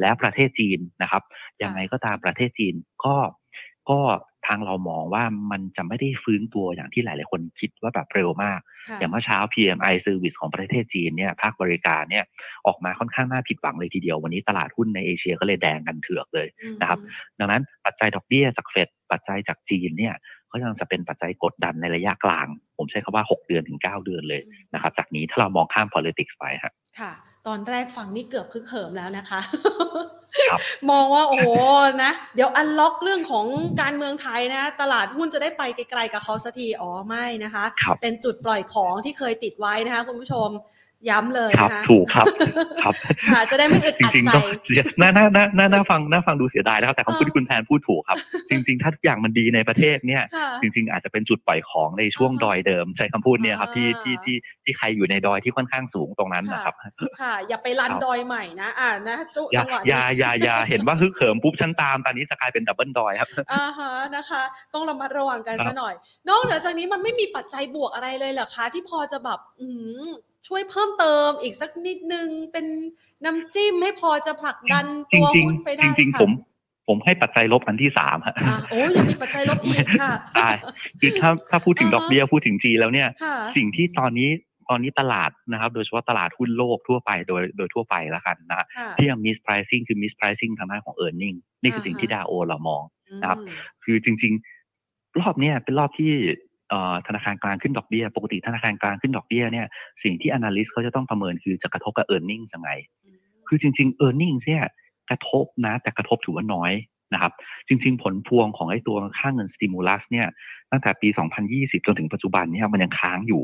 [0.00, 1.22] และประเทศจีนนะครับ
[1.62, 2.74] ยังไงก็ตามประเทศจีน
[3.04, 3.16] ก็
[3.90, 4.00] ก็
[4.46, 8.60] ทางเรามองว่ามันจะไม่ได้ฟื้นตัวอย่างที่หลาย ๆ คนคิดว่าแบบเร็วมาก
[8.98, 12.24] อย่างเมื่อเช้า PMI Service ของประเทศจีนเนี่ยภาคบริการเนี่ย
[12.66, 16.48] ออกมาค่อนข้างน่าผิดหวังเลยทีเดียว วันนี้ตลาดหุ้นในเอเชียก็เลยแดงกันเถือกเลย
[16.80, 16.98] นะครับ
[17.38, 20.14] ดังนั้นปัจจัยดอกเบี้ยจากเฟดปัจจัยจากจีนเนี่ย
[20.50, 24.42] ก็ยังจะเป็นปัจจัยกดดันในระยะกลาง ผมใช้คำว่า 6 เดือนถึง 9 เดือนเลย
[24.74, 27.12] นะครับจากนี้ถ้าเรามองข้าม politics ไปครับค่ะ
[27.46, 29.40] ตอนแรกฟังนี่เกือบพึกเหิมแล้วนะคะ
[30.90, 31.48] มองว่าโอ้โห
[32.04, 33.46] นะ เดี๋ยวอันล็อกเรื่องของ
[33.80, 37.64] การเมืองไทยนะ ตลาดหุ้นจะได้ไปไกลๆกับเขาสักทีอ๋อไม่นะคะ
[38.00, 40.48] เป็นจุดปล่อยของที่เคยติดไว้นะคะคุณผู้ชม
[41.08, 42.26] ย้ำเลยนะคะถูกครับ
[42.82, 42.94] ครับ
[43.30, 44.30] ค่ะจะได้ไม่อึดอัดใจ
[45.00, 48.18] น่าน่าน่าน่าน่าฟังน่าฟังดูเสียดายนะครับแต่คำพูดที่คุณแทนพูดถูกครับ
[48.50, 50.22] จริง ๆ ถ้าทุกอย่างมันดีในประเทศเนี่ย
[50.62, 56.74] จริง ๆ อาจจะเป็นจุดปล่อยของในช่วงดอยเดิม ใช้คำพูดเนี่ยครับที่ที่ที่ที่ใครอยู่ในดอยที่ค่อนข้างสูงตรงนั้นนะครับ
[57.20, 64.42] ค่ะ อย่าไปลันดอยใหม่นะอ่านะจุจังหวะอย่าอย่าอย่าเห็นว่าฮึกเหิมปุ๊บชั้นตามตอนนี้จะกลายเป็นดับเบิลดอยครับอ่าฮะนะคะ
[64.74, 65.94] ต้องระมัดระวังกันซะหน่อย
[66.28, 69.68] นอกเหนือจากนี้มันไม่มีปัจจัยบวกอะไรเลยเหรอคะ ที่พอจะแบบอื
[70.46, 72.66] ช่วยเพิ่มเติมอีกสักนิดนึงเป็น
[73.24, 76.30] น้ำจิ้มให้พอจะผลักดันตัวหุ้นไปได้จริงๆผม
[76.88, 78.34] ผมให้ปัจจัยลบอันที่สามฮะ
[78.70, 80.50] โอ้ยังมีปัจจัยลบอีกค่ะใช่
[81.00, 83.08] คือถ้าถ้าพูดถึงดอกเบี้ยพูดถึงจีแล้วเนี่ย
[83.56, 84.30] สิ่งที่ตอนนี้
[84.70, 92.82] ตอนนี้ตลาดนะครับ โดยเฉพาะตลาดหุ้นโลกทั่วไปโดยโดยทั่วไปแล้วกันนะที่ยัง mispricing คือ mispricing ทางด้านของ e a r n i n g นี่คือสิ่งที่ดาโอเรามอง
[93.22, 93.38] นะครับ
[93.84, 94.32] คือจริง
[94.76, 96.12] ๆ รอบเนี้ยเป็นรอบที่
[97.06, 99.66] ธนาคารกลางขึ้นดอกเบี้ย ปกติธนาคารกลางขึ้นดอกเบี้ยเนี่ย
[100.02, 102.70] สิ่งที่ analyst เขาจะต้องประเมินคือจะกระทบกับ e a r n i n g ยังไง
[103.48, 104.64] คือจริง ๆ e a r n i n g เนี่ย
[105.10, 106.72] กระทบนะ แต่กระทบถือว่าน้อย
[107.14, 107.32] นะครับ
[107.68, 110.26] จริง ๆ ผลพวงของไอ้ตัวค่าเงินสติมูลัสเนี่ย
[110.70, 111.08] ตั้งแต่ปี
[111.48, 113.42] 2020 จนถึงปัจจุบันเนี่ยมันยังค้างอยู่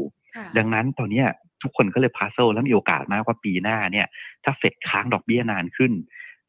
[0.59, 1.25] ดังนั้นตอนนี้
[1.63, 4.07] ทุกคนก็เลยพาโซแล้วมีโอกาสมากว่าปีหน้าเนี่ย
[4.45, 5.93] ถ้าเฟดค้างดอกเบี้ยนานขึ้น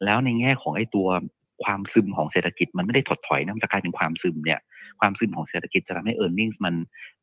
[0.04, 1.08] แล้วในแง่ของไอ้ตัว
[1.64, 4.60] ความซึมของเศรษฐกิจมันไม่ได้ถดถอยนะมันจะกลายเป็นความซึมเนี่ย
[5.00, 6.76] ความซึมของเศรษฐกิจจะทำให้ e a r n i n g มัน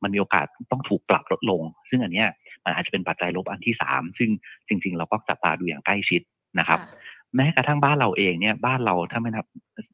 [0.03, 2.29] มันมีโอกาสต้องถูกปรับลดลง ซึ่งอันเนี้ย
[2.65, 4.31] มันอาจจะเป็นปัจจัยลบอันที่สามซึ่ง
[4.69, 6.23] จริง ๆ เราก็จับตาดูอย่างใกล้ชิด
[6.59, 6.81] นะครับ
[7.37, 9.47] แม้กระทั่งบ้านเราเองเนี่ยบ้านเราถ้าไม่นับ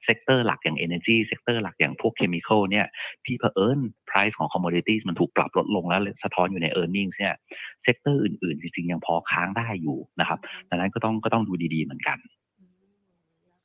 [0.04, 2.86] เซกเตอร์หลักอย่าง energy เซกเตอร์หลักอย่างพวกเคมีคอลเนี่ย
[3.24, 7.34] ที่เผอิญ price ของ commodities มันถูกปรับลดลงแล้วสะท้อนอยู่ใน earning เนี่ย
[7.82, 12.18] sector อื่นๆ จริงๆ ยังพอค้างได้อยู่นะครับดังนั้นก็ต้องก็ต้องดูดีๆเหมือนกัน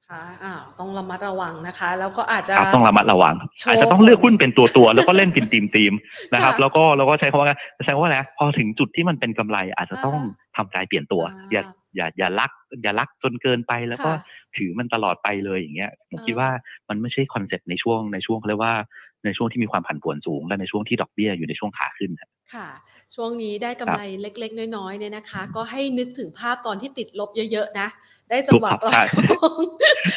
[0.09, 11.63] ค่ะอ้าวต้องระมัดระวังนะคะ แล้วก็อาจจะครับต้องระมัดระวังโชว์อาจจะต้องเลือกหุ้นเป็นตัวตัวๆแล้วก็เล่นเป็นทีมทีมๆนะครับค่ะแล้วก็แล้วก็ใช้คำว่าไงใช้คำว่าอะไรนะพอถึงจุดที่มันเป็นกำไรอาจจะต้องอ่าทำใจเปลี่ยนตัวอ่าอย่า
[11.95, 12.51] อย่าอย่ารัก
[12.83, 14.15] อย่ารักจนเกินไปแล้วก็ค่ะ
[14.57, 16.49] ถือมันตลอดไปเลยอย่างเงี้ยผมอ่าคิดว่า
[16.89, 18.75] มันไม่ใช่คอนเซ็ปต์ในช่วงในช่วงเขาเรียกว่า
[19.25, 22.69] ในช่วงที่มีความผันผวนสูง และในช่วงที่ดอกเบี้ยอยู่ในช่วงขาขึ้นครับค่ะ
[23.15, 27.87] ช่วงนี้ได้กำไรเล็ก ๆ น้อยๆเนี่ยนะคะ ก็ให้นึกถึงภาพตอนที่ติดลบเยอะๆนะ
[28.29, 29.61] ได้จังหวะถูกปล่อยครับของ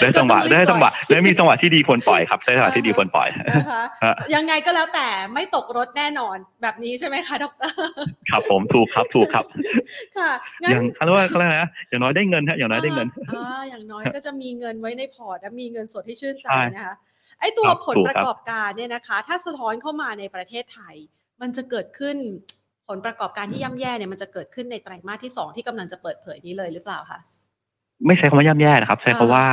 [0.00, 7.48] ได้จังหวะก็ต้องรีบได้จังหวะปล่อยได้มีจังหวะที่ดีควรปล่อยครับได้จังหวะที่ดีควรปล่อยนะคะฮะยังไงก็แล้วแต่ไม่ตกรถแน่นอนแบบนี้ใช่ไหมคะดร
[8.30, 9.44] ครับผมถูกครับถูกครับ
[10.16, 10.30] ค่ะ
[10.62, 16.94] งั้อนย่างเขาเรียกว่าเขาเรียกอะไรนะอย่างน้อยได้เงินฮะอย่างน้อยได้เงินอ่าอย่างน้อยก็จะมีเงินไว้ในพอร์ตและมีเงินสดที่ชื่นใจใช่นะคะ
[17.40, 20.94] ไอ้ตัวครับผลถูกประครับกอบการเนี่ยนะคะ ถ้าสะท้อนเข้ามาในประเทศไทย
[21.40, 22.16] มันจะเกิดขึ้น
[22.88, 27.18] ผลประกอบการที่ย่ำแย่เนี่ยมันจะเกิดขึ้นในไตรมาสที่สองที่กำลังจะเปิดเผยนี้เลยหรือเปล่าคะ
[28.07, 29.46] ไม่ใช้คำว่าย่ำแย่นะครับใช้คำว่า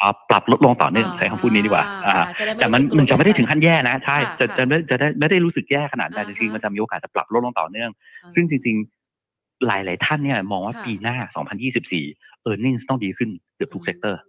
[0.00, 7.90] อ่าปรับลดลงต่อเนื่องอ่าใช้คำพูดนี้ดีกว่าอ่าจะได้ไม่แต่มันรู้สึกมันจะไม่ได้ถึงกลัวขั้นแย่นะใช่ค่ะจะค่ะจะไม่จะได้ไม่ได้รู้สึกแย่ขนาดนั้นอ่าจริงฮะๆมันจะมีโอกาสจะปรับลดลงต่อเนื่อง
[8.24, 8.76] อ่าซึ่งจริง
[9.20, 12.02] ๆ หลาย ๆ ท่านเนี่ยมองว่าค่ะปีหน้า 2024 e
[12.50, 14.20] a r n i n g ต้องดีขึ้นเกือบทุก sector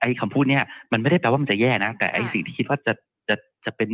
[0.00, 2.92] ไอ้คำพูดเนี่ยมันไม่ได้แปลว่ามันจะแย่นะ แต่ไอ้ค่ะสิ่งที่คิดว่าจะ
[3.28, 3.90] จะจะเป็น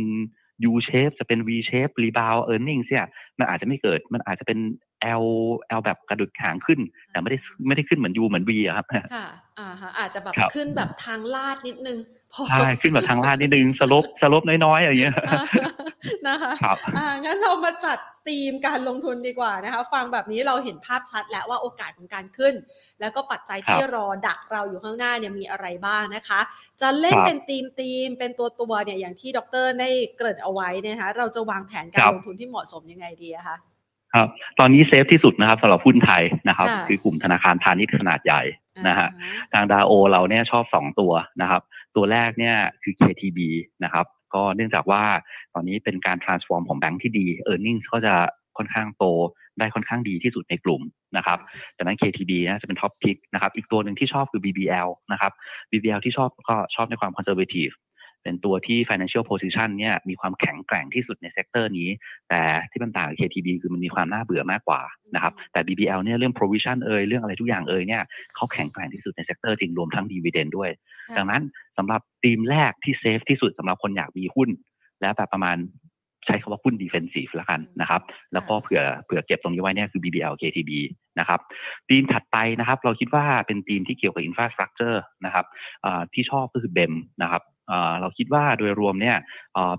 [0.69, 3.05] U shape จะเป็น V shape rebound earnings เนี่ย
[3.39, 4.59] มันอาจจะไม่เกิดมันอาจจะเป็น
[5.23, 5.25] L
[5.77, 6.79] L แบบกระดกหางขึ้น
[7.11, 7.37] แต่ไม่ได้
[7.67, 9.25] ไม่ได้ขึ้นเหมือน U เหมือน V อะครับค่ะ
[9.59, 11.97] อ่าฮะอาจจะแบบครับขึ้นแบบทางลาดนิดนึง
[12.33, 15.43] พอใช่ขึ้นแบบทางลาดนิดนึง slope slope น้อยๆอะไรอย่างเงี้ยอ่า
[16.27, 22.53] นะคะครับอ่างั้นเรามาจัดธีมการลงทุนดีกว่านะคะ ฟังแบบนี้เราเห็นภาพชัดแล้วว่าโอกาสของการขึ้น
[22.99, 26.39] แล้วก็ปัจจัยที่ครับรอดักเราอยู่ข้างหน้าเนี่ยมีอะไรบ้างนะคะ
[26.81, 33.57] จะเล่นครับเป็นธีมธีมเป็นตัวตัวเนี่ยอย่างที่ดรได้เกริ่นเอาไว้เนยนะคะ เราจะวางแผนกาครรับลงทุนที่เหมาะสมยังไงดีอะคะ
[34.13, 34.27] ครับ
[34.59, 38.41] ตอนนี้เซฟที่สุดนะครับสำหรับหุ้นไทยนะครับค่ะคือกลุ่มธนาคารพาณิชย์ขนาดใหญ่
[38.87, 41.61] นะฮะอ่าทางดาโอเราเนี่ยชอบสองตัวนะครับ
[41.95, 43.39] ตัวแรกเนี่ยคือ KTB
[43.83, 45.03] นะครับก็เนื่องจากว่า
[45.53, 48.15] ตอนนี้เป็นการ transform ของแบงค์ที่ดี e a r n i n g ก็จะ
[48.57, 49.05] ค่อนข้างโต
[49.59, 50.81] ได้ค่อนข้างดีที่สุดในกลุ่ม
[51.17, 51.39] นะครับ
[51.77, 55.31] จากนั้น KTB นะจะเป็น top pick นะครับ อีกตัวหนึ่งที่ชอบคือ BBL นะครับ
[55.71, 57.73] BBL ที่ชอบก็ชอบในความ conservative
[58.23, 61.89] เป็นตัวที่ financial position เนี่ยมีความแข็งแกร่งที่สุดใน sector นี้
[62.29, 64.81] แต่ที่มันต่างกับ KTB คือมันมีความน่าเบื่อมากกว่า
[65.15, 68.01] นะครับแต่ BBL เนี่ยเรื่อง provision เอ่ยเรื่องอะไรทุกอย่างเอ่ยเนี่ย
[68.35, 70.69] เขาแข็งแกร่งที่สุดใน sector จริงรวมทั้ง dividend ด้วย
[71.09, 71.43] ค่ะดังนั้น
[71.77, 74.49] สำหรับธีมแรกที่ safe ที่สุดสำหรับคนอยากมีหุ้น
[75.01, 75.57] และแบบประมาณ
[76.25, 78.01] ใช้คำว่าหุ้น defensive แล้วกันนะครับ
[78.33, 80.71] แล้วก็เผื่อเผื่อเก็บตรงนี้ไว้เนี่ยคือ BBL KTB
[81.19, 81.39] นะครับ
[81.89, 85.45] ธีมถัดไปนะครับ เราคิดว่าเป็นธีมที่เกี่ยวกับ infrastructure นะครับ
[85.85, 87.52] อ่าที่ชอบก็คือ BEM นะครับอ่า
[88.01, 89.17] เราคิดว่าโดยรวมเนี่ย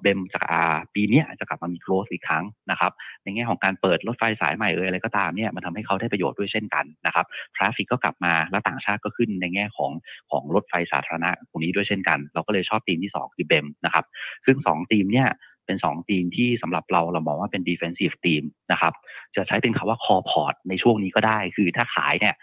[0.01, 2.93] BEM จะอ่าปีนี้จะกลับมามี growth อีกครั้งนะครับ
[3.23, 9.93] ในแง่ของการเปิดรถไฟสายใหม่เอ่ยอะไรก็ตามเนี่ยมันทำให้เขาได้ประโยชน์ด้วยเช่นกันนะครับtraffic ก็กลับมาแล้วต่างชาติก็ขึ้นในแง่ของ
[10.31, 14.05] ของรถไฟสาธารณะตรงนี้ด้วยเช่นกัน เราก็เลยชอบธีมที่ 2 คือ BEM นะครับ
[14.47, 15.29] ซึ่ง 2 ธีมเนี่ย
[15.67, 18.43] เป็น 2 ธีมที่สำหรับเราเรามองว่าเป็น defensive ทีม
[18.73, 18.93] นะครับ
[19.37, 22.35] จะใช้เป็นคำว่า core port ในช่วงนี้ก็ได้ คือถ้าขายเนี่ย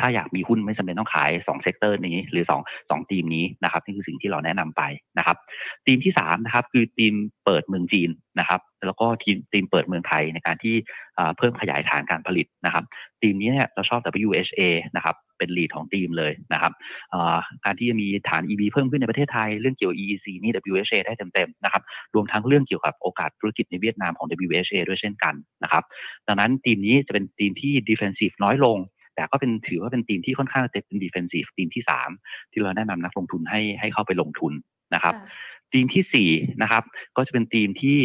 [0.00, 4.82] ถ้าอยากมีหุ้นไม่จำเป็นต้องขาย2 sector นี้หรือ2 2ธีมนี้นะครับนี่คือสิ่งที่เราแนะนำไป
[5.18, 5.36] นะครับ
[5.86, 10.74] ธีมที่สามนะครับคือธีมเปิดเมืองจีนนะครับ แล้วก็ธีมธีมเปิดเมืองไทยในการที่
[11.38, 12.84] เพิ่มขยายฐานการผลิตนะครับ
[13.22, 14.60] ทีมนี้เนี่ยเราชอบ WHA
[14.96, 16.72] นะครับเป็นลีดของทีมเลยนะครับ
[17.64, 21.82] การที่จะมีฐาน EV เพิ่มขึ้นในประเทศไทย เรื่องเกี่ยว EEC นี่ WHA ได้เต็มๆนะครับ
[22.14, 25.84] รวมทั้งเรื่องเกี่ยวกับโอกาสธุรกิจในเวียดนามของ WHA ด้วยเช่นกันนะครับ
[26.26, 28.78] ดังนั้นทีมนี้จะเป็นทีมที่ defensive น้อยลง
[29.14, 32.10] แต่ก็เป็นถือว่าเป็นทีมที่ค่อนข้างจะเป็น defensive ทีมที่สาม
[32.52, 34.52] ที่เราแนะนำนักลงทุนให้ให้เข้าไปลงทุน
[34.94, 35.28] นะครับค่ะ
[35.72, 36.30] ทีมที่สี่
[36.62, 36.82] นะครับ
[37.16, 37.98] ก็จะเป็นทีมที่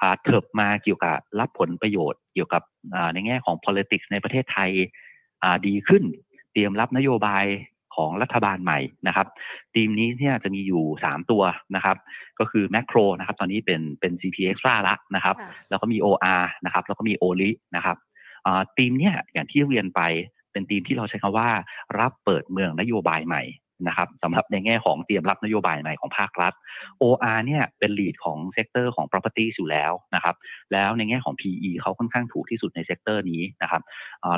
[0.00, 2.62] อ่าเถิบมาเกี่ยวกับรับผลประโยชน์ เกี่ยวกับ
[2.94, 4.70] อ่าในแง่ของ politics ในประเทศไทย
[5.42, 6.02] อ่าดีขึ้น
[6.52, 7.46] เตรียมรับนโยบาย
[7.96, 9.26] ของรัฐบาลใหม่นะครับ
[9.74, 11.42] ทีมนี้เนี่ยจะมีอยู่ 3 ตัว
[11.74, 11.96] นะครับ
[12.38, 17.96] ก็คือ Macro นะครับ ตอนนี้เป็นเป็น CP Extra ละนะครับค่ะแล้วก็มี OR นะครับ แล้วก็มี OLI นะครับ
[18.46, 20.00] อ่าทีมเนี่ยอย่างที่เรียนไป
[20.52, 21.48] เป็นทีมที่เราใช้คำว่า
[21.98, 23.42] รับเปิดเมืองนโยบายใหม่
[23.86, 26.52] นะครับสำหรับในแง่ของเตรียมรับนโยบายใหม่ของภาครัฐ
[27.02, 30.34] ORI เนี่ยเป็น lead ของเซกเตอร์ของ property อยู่แล้วนะครับ
[30.72, 33.82] แล้วในแง่ของ PE เขาค่อนข้างถูกที่สุดใน sector นี้นะครับ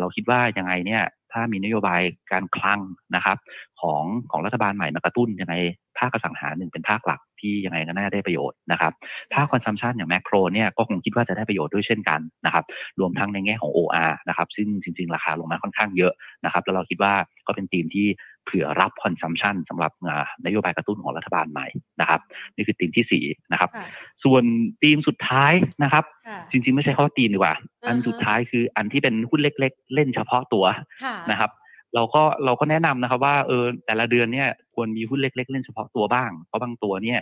[0.01, 2.01] เราคิดว่ายังไงเนี่ย ถ้ามีนโยบาย
[2.33, 2.81] การคลัง
[3.15, 3.37] นะครับ
[3.81, 5.55] ของของรัฐบาลใหม่มากระตุ้นยังไง
[5.99, 8.93] ภาคอสังหาหนึ่งเป็นภาคหลักที่ยังไงก็น่าได้ประโยชน์นะครับ
[9.35, 12.65] ภาค consumption อย่างแมคโครเนี่ยก็คงคิดว่าจะได้ประโยชน์ด้วยเช่นกันนะครับ
[13.01, 16.13] รวมทั้งในแง่ของ OR นะครับ ซึ่งจริง ๆ ราคาลงมาค่อนข้างเยอะ
[16.45, 17.15] นะครับ แล้วเราคิดว่า
[17.47, 18.07] ก็เป็นธีมที่
[18.45, 21.67] เผื่อรับ consumption สำหรับอ่านโยบายกระตุ้นของรัฐบาลใหม่
[22.01, 22.21] นะครับ
[22.55, 23.87] นี่คือธีมที่สี่นะครับค่ะ
[24.25, 24.43] ส่วน
[24.83, 27.55] ธีมสุดท้ายนะครับค่ะจริงๆ ไม่ใช่ข้อธีมดีกว่า
[27.89, 30.65] อันอ่าฮะสุดท้ายคืออันที่เป็นหุ้นเล็ก ๆ เล่นเฉพาะตัว
[31.05, 31.51] ค่ะนะครับ
[31.95, 37.21] เราก็เราก็แนะนำนะครับว่าเออแต่ละเดือนเนี่ยควรมีหุ้นเล็ก ๆ เล่นเฉพาะตัวบ้าง เพราะบางตัวเนี่ย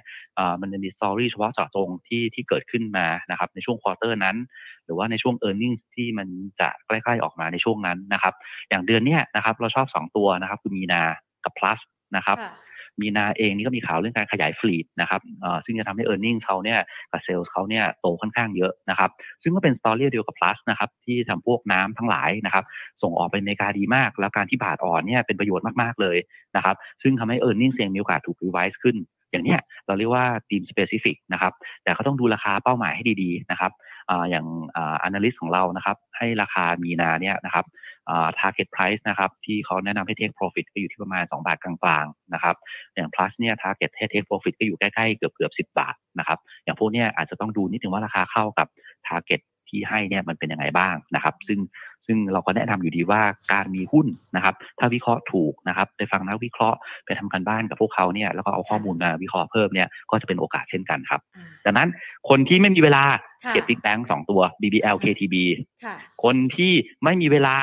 [0.61, 4.37] มันจะมี story เฉพาะเจาะจงที่ที่เกิดขึ้นมานะครับในช่วง quarter นั้น
[4.85, 6.29] หรือว่าในช่วง earning ที่มัน
[6.61, 8.35] จะใกล้ๆออกมาในช่วงนั้นนะครับ
[8.71, 11.03] อย่างเดือนเนี้ยนะครับเราชอบ 2 ตัวนะครับคือมีนา
[11.45, 11.81] กับ plus
[12.17, 12.39] นะครับ
[13.01, 15.21] MENA เองนี่ก็มีข่าวเรื่องการขยาย fleet นะครับ
[15.65, 16.79] ซึ่งจะทำให้ e a r n i n g เขาเนี่ย
[17.13, 19.11] กับเซลล์เขาเนี่ยโตค่อนข้างเยอะนะครับ
[19.43, 22.65] ซึ่งก็เป็นสตอรี่เดียวกับ plus นะครับที่ทำพวกน้ำทั้งหลายนะครับ
[23.03, 26.17] ส่งออกไปอเมริกาดีมาก แล้วการที่บาทอ่อนเนี่ยเป็นประโยชน์มากๆเลย
[26.57, 28.97] นะครับซึ่งทำให้ e a r n i n g เสียงมีโอกาสถูก revise ขึ้น
[29.31, 33.73] อย่างเนี้ยเราเรียกว่าทีมสเปซิฟิกนะครับแต่ก็ต้องดูราคาเป้าหมายให้ดีๆนะครับ
[34.31, 37.67] อย่างอ analyst ของเรานะครับ ให้ราคามีนาเนี่ยนะครับ
[38.41, 42.57] target price นะครับ ที่เขาแนะนำให้ take profit ก็อยู่ที่ประมาณ 2 บาทกลางๆนะครับ
[42.95, 48.69] อย่าง plus เนี่ย target ให้ take profit ก็อยู่ใกล้ๆเกือบเกือบ10 บาทนะครับ อย่างพวกเนี้ยอาจจะต้องดูนิดนึงว่าราคาเข้ากับ
[49.09, 51.59] target ที่ให้เนี่ยมันเป็นยังไงบ้างนะครับ ซึ่ง
[52.09, 61.21] ซึ่งเราก็แนะนำอยู่ดีว่าการมีหุ้นนะครับ ถ้าวิเคราะห์ถูกนะครับไปฟังนักวิเคราะห์ไปทำการบ้านกับพวกเขาเนี่ยแล้วก็เอาข้อมูลมาวิเคราะห์เพิ่มเนี่ยก็จะเป็นโอกาสเช่นกันครับ
[61.67, 61.89] ดังนั้น
[62.29, 63.05] คนที่ไม่มีเวลา
[63.53, 65.35] เก็บธีมแบงค์สองตัว BBL KTB
[66.25, 66.73] คนที่
[67.05, 67.57] ไม่มีเวลา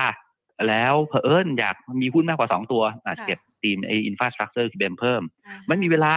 [0.68, 5.22] แล้วเพอเอิญอยากมีหุ้นมากกว่าสองตัวอาจเก็บธีมไอ infrastructure BEM เพิ่ม
[5.68, 6.14] ไม่มีเวลา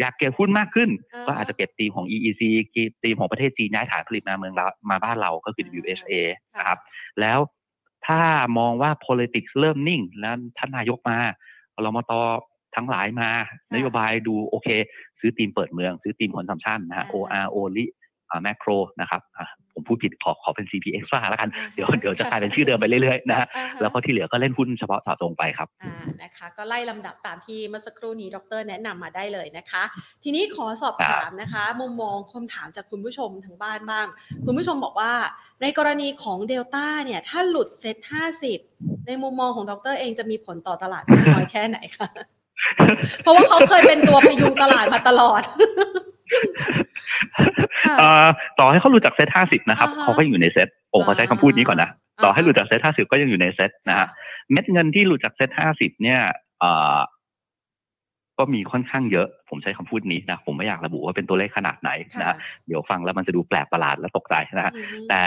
[0.00, 0.90] อยากเก็บหุ้นมากขึ้น
[1.26, 2.42] ก็อาจจะเก็บทีมของ EEC
[3.02, 6.12] ทีมของประเทศจีนย้ายฐานผลิตมาเมืองเรามาบ้านเราก็คือ WHA
[6.58, 6.78] นะครับ
[7.20, 7.38] แล้ว
[8.10, 8.22] ถ้า
[8.58, 11.18] มองว่า politics เริ่มนิ่ง แล้วท่านนายกมา
[11.82, 12.20] เรามาต่อ
[12.76, 13.30] ทั้งหลายมา
[13.74, 14.68] นโยบายดูโอเค
[15.20, 17.84] ซื้อธีมเปิดเมือง ซื้อธีม consumption นะฮะ OR o ลิ
[18.42, 18.70] แมคโคร
[19.00, 19.22] นะครับ
[19.80, 23.46] ผมพูดผิดขอขอเป็น CP Axtra แล้วกัน เดี๋ยวเดี๋ยวจะกลายเป็นชื่อเดิมไปเรื่อยๆนะฮะ
[23.80, 29.82] แล้วก็ที่เหลือก็เล่นหุ้นเฉพาะเจาะจงไปครับอ่านะคะก็ไล่ลำดับตามที่เมื่อสักครู่นี้ดร แนะนำมาได้เลยนะคะ
[30.22, 34.06] ทีนี้ขอสอบถามนะคะ มุมมองคำถามจากคุณผู้ชมทางบ้านบ้าง
[34.46, 35.12] คุณผู้ชมบอกว่า
[35.62, 38.58] ในกรณีของเดลต้าเนี่ยถ้าหลุดเซ็ตห้าสิบ
[39.06, 42.08] ในมุมมองของดรเองจะมีผลต่อตลาดน้อยแค่ไหนคะ
[43.22, 45.42] เพราะว่าเขาเคยเป็นตัวพยุงตลาดมาตลอด
[48.58, 51.90] ต่อให้เขาหลุดจากเซตห้าสิบนะครับเขาก็ยังอยู่ในเซตผมขอใช้คำพูดนี้ก่อนนะ
[52.24, 54.06] ต่อให้หลุดจากเซตห้าสิบก็ยังอยู่ในเซตนะฮะ
[54.52, 56.20] เม็ดเงินที่หลุดจากเซตห้าสิบเนี่ย
[58.38, 61.90] ก็มีค่อนข้างเยอะ ผมใช้คำพูดนี้นะผมไม่อยากระบุว่าเป็นตัวเลขขนาดไหน
[62.20, 64.72] นะเดี๋ยวฟังแล้วมันจะดูแปลกประหลาดและตกใจนะฮะ
[65.08, 65.22] แต่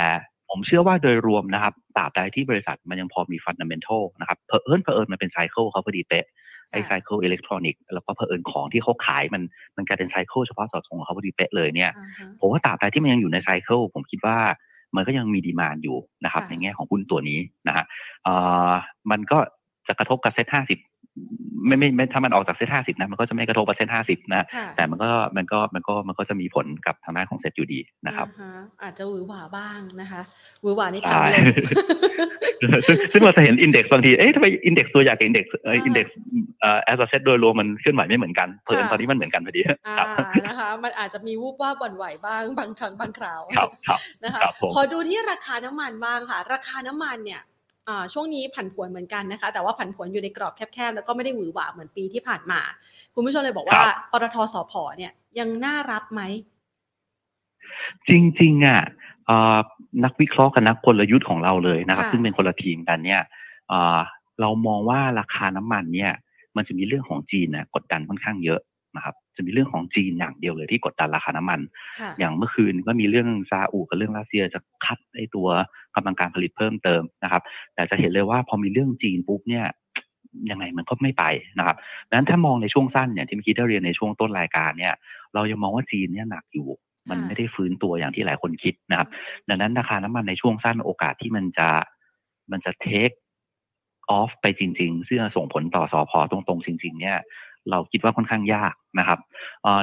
[0.50, 6.26] ผมเชื่อว่าโดยรวมนะครับตราบใดที่บริษัทมันยังพอมี fundamental นะครับเผอิญเผอิญมันเป็น cycle เขาพอดีเป๊ะ
[6.74, 9.42] ไอ cycle อิเล็กทรอนิกส์แล้วก็เผอิญของที่เขาขายมัน
[9.78, 11.92] มันกลายเป็น cycle เฉพาะสอดส่งของเขาพอดีเป๊ะเลยเนี่ย
[12.40, 14.38] ผมว่าตราบใดที่มันยังอยู่ใน cycle ผมคิดว่า
[14.96, 17.86] มันก็ยังมี demand อยู่นะครับในแง่ของหุ้นตัวนี้นะฮะ
[19.12, 19.38] มันก็
[19.88, 20.80] จะกระทบกับเซ็ตห้าสิบ
[21.68, 24.46] ไม่ไม่ไม่ถ้ามันออกจากเซ็ตห้าสิบนะมันก็จะไม่กระทบกับเซ็ตห้าสิบนะ
[24.76, 28.28] แต่มันก็มันก็มันก็มันก็จะมีผลกับทางด้านของเซ็ตอยู่ดีนะครับ
[28.84, 30.22] อาจจะหวือหวาบ้างนะคะ
[30.62, 31.38] หวือหวาในทางล
[32.88, 36.16] ซึ่งซึ่งเราจะเห็น index บางทีเอ๊ะทำไม index ตัวอยาก index index
[36.62, 39.62] เอ่อ asset โดยรวมมันเคลื่อนไหวไม่เหมือนกันเผอิญตอนนี้มันเหมือนกันพอดี
[40.48, 43.42] นะคะมันอาจจะมีวูบวาบอ่อนไหวบ้างบางครั้งบางคราว
[44.24, 44.40] นะคะ
[44.76, 47.42] ขอดูที่ราคาน้ำมันบ้างค่ะ ราคาน้ำมันเนี่ย
[48.14, 52.60] ช่วงนี้ผันผวนเหมือนกันนะคะ แต่ว่าผันผวนอยู่ในกรอบแคบๆ แล้วก็ไม่ได้หวือหวาเหมือนปีที่ผ่านมา
[53.16, 56.22] คุณผู้ชมเลยบอกว่าปตทสพเนี่ยยังน่ารับไหม
[58.08, 58.82] จริงๆอะ
[60.04, 63.22] นักวิเคราะห์กับนักกลยุทธ์ของเราเลยนะครับ ซึ่งเป็นคนละทีมกันเนี่ย
[64.42, 66.12] เรามองว่าราคาน้ำมันเนี่ย
[66.56, 68.60] มันจะมีเรื่องของจีนนะกดดันค่อนข้างเยอะ
[68.96, 71.60] นะครับจะมีเรื่องของจีนอย่างเดียวเลยที่กดดันราคาน้ำมัน
[72.20, 75.48] อย่างเมื่อคืนก็มีเรื่องซาอุกับเรื่องรัสเซียจะคัดไอ้ตัว
[75.96, 77.42] กำลังการผลิตเพิ่มเติมนะครับ
[77.74, 79.66] แต่จะเห็นเลยว่าพอมีเรื่องจีนปุ๊บเนี่ย
[80.52, 81.24] ยังไงมันก็ไม่ไป
[81.58, 81.76] นะครับ
[82.10, 84.94] ดังนั้นถ้ามองในช่วงสั้นเนี่ยที่เมื่อกี้ได้เรียนในช่วงต้นรายการเนี่ย
[85.34, 86.68] เรายังมองว่าจีนเนี่ยหนักอยู่
[87.10, 89.08] มันไม่ได้ฟื้นตัวอย่างที่หลายคนคิดนะครับ
[89.50, 91.70] ดังนั้นราคาน้ำมันในช่วงสั้นโอกาสที่มันจะ
[92.52, 93.10] มันจะเทค
[94.12, 97.18] ออฟไปจริง ๆ ซึ่งส่งผลต่อสอพอตรงๆ จริง ๆ เนี่ย
[97.72, 99.20] เราคิดว่าค่อนข้างยากนะครับ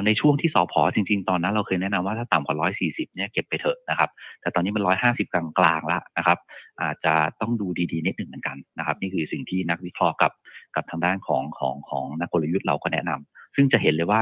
[0.05, 2.55] ในช่วงที่สอพอจริง ๆ ตอนนั้นเราเคยแนะนำว่าถ้าต่ำกว่า
[2.87, 4.09] 140 เนี่ยเก็บไปเถอะนะครับ
[4.41, 6.37] แต่ตอนนี้มัน 150 กลางๆแล้วนะครับ
[6.81, 10.31] อาจจะต้องดูดีๆนิดหนึ่งเหมือนกันนะครับ นี่คือสิ่งที่นักวิเคราะห์กับ
[10.75, 14.21] กับทางด้านของของของนักกลยุทธ์เราก็แนะนำซึ่งจะเห็นเลยว่า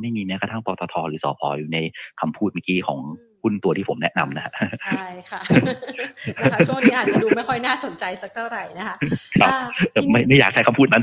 [0.00, 1.78] ไม่มีแม้กระทั่งปตทหรือสอพออยู่ใน
[2.20, 2.98] คำพูดเมื่อกี้ของ
[3.42, 5.40] หุ้นตัวที่ผมแนะนำนะใช่ค่ะ
[6.40, 8.96] นะคะช่วงนี้อาจจะดูไม่ค่อยน่าสนใจสักเท่าไหร่นะคะ
[10.12, 11.02] ไม่ไม่อยากใช้คำพูดนั้น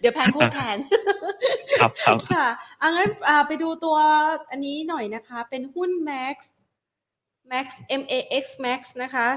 [0.00, 0.76] เดี๋ยวแพนพูดแทน
[1.80, 2.46] ครับครับค่ะ
[2.82, 3.10] อังั้น
[3.48, 3.96] ไปดูตัว
[4.50, 6.36] อันนี้หน่อยนะคะ เป็นหุ้น Max
[7.52, 7.66] Max
[8.00, 9.28] MAX Max นะคะ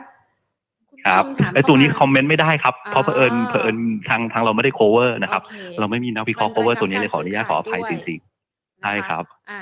[1.05, 3.77] ครับไอตัวนี้คอมเมนต์ไม่ได้ครับ เพราะเผอิญเผอิญ
[4.09, 5.41] ทางทางเราไม่ได้ cover นะครับ
[5.79, 9.61] เราไม่มีนักวิเคราะห์ cover ตัวนี้เลยขออนุญาตขออภัยจริงๆใช่ครับ อ่า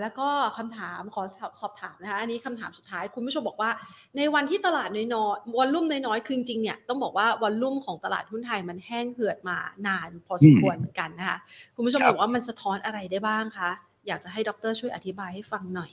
[0.00, 1.22] แล้วก็คำถามขอ
[1.60, 3.70] สอบถามนะคะอันนี้คำถามสุดท้ายคุณผู้ชมบอกว่า
[4.16, 11.38] ในวันที่ตลาดน้อยๆวอลลุ่มน้อยๆคือจริงๆเนี่ยต้องบอกว่าวอลลุ่มของตลาดหุ้นไทยมันแห้งเหือดมานานพอสมควรเหมือนกันนะคะ
[11.76, 13.70] คุณผู้ชมบอกว่ามันสะท้อนอะไรได้บ้างคะ
[14.06, 15.90] อยากจะให้ดรช่วยอธิบายให้ฟังหน่อย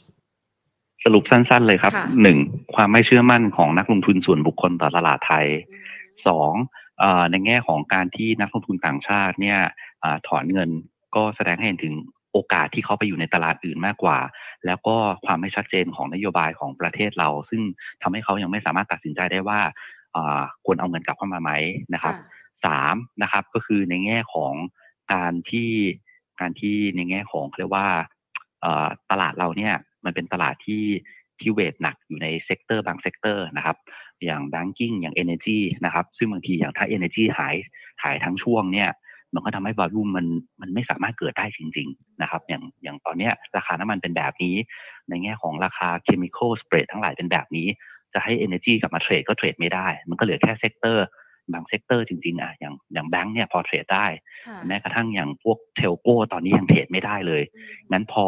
[1.03, 1.91] สรุปสั้น ๆ เลยครับ
[2.22, 2.38] หนึ่ง
[2.76, 5.45] ความไม่เชื่อมั่นของนักลงทุนส่วนบุคคลต่อตลาดไทย
[6.28, 6.53] สอง
[7.32, 9.59] ในแง่ของการที่นักลงทุนต่างชาติเนี่ย
[10.28, 10.70] ถอนเงิน
[11.15, 11.93] ก็แสดงให้เห็นถึง
[12.34, 14.20] โอกาสที่เขาไปอยู่ในตลาดอื่นมากกว่า
[14.66, 17.62] แล้วก็ความไม่ชัดเจนของนโยบายของประเทศเรา ซึ่ง
[18.02, 19.60] ทำให้เขายังไม่สามารถตัดสินใจได้ว่า
[20.66, 21.52] ควรเอาเงินกลับเข้ามาไหม
[21.94, 22.16] นะครับ
[22.66, 24.54] สามนะครับก็คือในแง่ของ
[25.14, 25.72] การที่
[26.40, 27.88] การที่ในแง่ของเรียกว่า
[29.12, 29.74] ตลาดเราเนี่ย
[30.06, 30.84] มันเป็นตลาดที่
[31.40, 33.78] ที่ weight หนักอยู่ใน sector บาง sector นะครับ
[34.26, 37.56] อย่าง banking อย่าง Energy นะครับ ซึ่งบางทีอย่างถ้า Energy หาย
[38.04, 38.90] หายทั้งช่วงเนี่ย
[39.34, 40.26] มันก็ทำให้ volume มัน
[40.62, 44.56] มันไม่สามารถเกิดได้จริง ๆ นะครับ อย่างอย่างตอนนี้ราคาน้ำมันเป็นแบบนี้
[45.10, 47.68] ในแง่ของราคา chemical spread ทั้งหลายเป็นแบบนี้
[48.14, 51.06] จะให้ Energy กลับมาเทรดก็เทรดไม่ได้ มันก็เหลือแค่ sector
[51.54, 54.08] บาง sector จริงๆอะอย่างอย่างแบงค์เนี่ยพอเทรดได้
[54.68, 57.44] แม้กระทั่งอย่างพวก telco ตอนนี้ยังเทรดไม่ได้เลย
[57.92, 58.26] งั้นพอ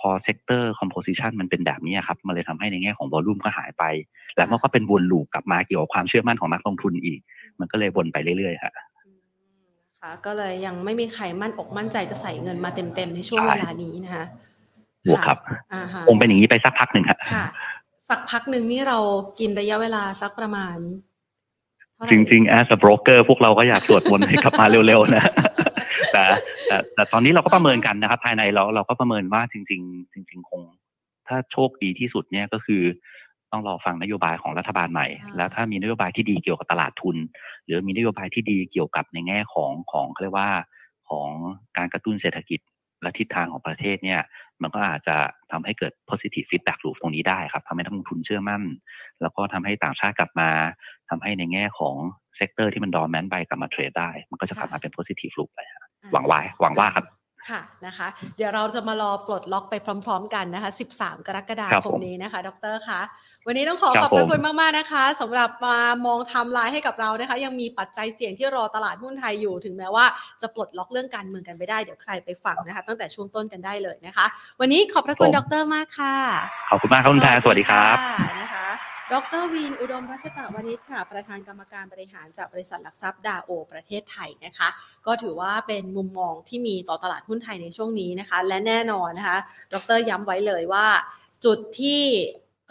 [0.00, 3.84] พอ sector composition มันเป็นแบบนี้ครับ มันเลยทำให้ในแง่ของ volume ก็หายไป
[4.36, 7.20] แล้วมันก็เป็นวน loop กลับมาเกี่ยวกับความเชื่อมั่นของนักลงทุนอีก
[7.60, 8.72] มันก็เลยวนไปเรื่อยๆครับ
[10.02, 14.26] ค่ะก็เลยยังไม่มีใครมั่นอกมั่นใจจะใส่เงินมาเต็มๆในช่วงเวลานี้นะคะ
[15.08, 15.38] บวกครับ
[16.08, 17.46] คงเป็นอย่างนี้ไปสักพักหนึ่งค่ะ
[18.08, 18.98] สักพักหนึ่งนี่เรา
[19.40, 20.76] กินระยะเวลาสักประมาณ
[22.10, 25.24] จริงๆ as a broker พวกเราก็อยากสวดมนต์ให้กลับมาเร็วๆนะ
[26.12, 26.24] แต่
[26.66, 30.62] แต่แต่ตอนนี้เราก็ประเมินกันนะครับ ภายในเราเราก็ประเมินว่าจริง ๆ จริง ๆ คง
[31.28, 32.82] ถ้าโชคดีที่สุดเนี่ยก็คือ
[33.52, 37.16] ต้องรอฟังนโยบายของรัฐบาลใหม่ แล้วถ้ามีนโยบายที่ดีเกี่ยวกับตลาดทุน
[37.64, 40.50] หรือมีนโยบายที่ดีเกี่ยวกับในแง่ของของเรียกว่า
[41.10, 41.28] ของ
[41.76, 42.60] การกระตุ้นเศรษฐกิจ
[43.02, 44.20] และทิศทางของประเทศเนี่ย
[44.62, 45.16] มันก็อาจจะ
[45.52, 48.62] ทำให้เกิด positive feedback loop ตรงนี้ได้ครับทำให้นักลงทุนเชื่อมั่น
[49.22, 50.50] แล้วก็ทำให้ต่างชาติกลับมา
[51.08, 51.94] ทำให้ในแง่ของ
[52.36, 55.60] sector ที่มัน dormant ไปกลับมาเทรดได้ มันก็จะกลับมาเป็น positive loop ไป
[56.12, 57.04] หวังว่าหวังว่าครับ
[57.50, 59.74] ค่ะนะคะ เดี๋ยวเราจะมารอปลดล็อกไป
[60.06, 63.00] พร้อม ๆ กันนะคะ 13 กรกฎาคมนี้นะคะ ดรคะ
[63.46, 70.04] วันนี้ต้องขอขอบพระคุณมาก ๆ นะคะสำหรับมุมมองทำลายให้กับเรานะคะ ยังมีปัจจัยเสี่ยงที่รอตลาดหุ้นไทยอยู่ ถึงแม้ว่า
[70.42, 74.26] จะปลดล็อกเรื่องการเมืองกันไม่ได้ เดี๋ยวใครไปฟังนะคะ ตั้งแต่ช่วงต้นกันได้เลยนะคะ
[74.60, 76.16] วันนี้ขอบพระคุณดรมากค่ะ
[76.70, 77.96] ขอบคุณมากครับคุณแพรสวัสดีครับ
[78.42, 78.66] นะคะ
[79.12, 84.68] ดรวินอุดมรัชตะวณิชค่ะ ประธานกรรมการบริหารจากบริษัทหลักทรัพย์ดาโอ ประเทศไทยนะคะ
[85.06, 89.38] ก็ถือว่าเป็นมุมมองที่มีต่อตลาดหุ้นไทยในช่วงนี้นะคะ และแน่นอนนะคะ
[89.74, 90.86] ดรย้ำไว้เลยว่า
[91.44, 92.02] จุดที่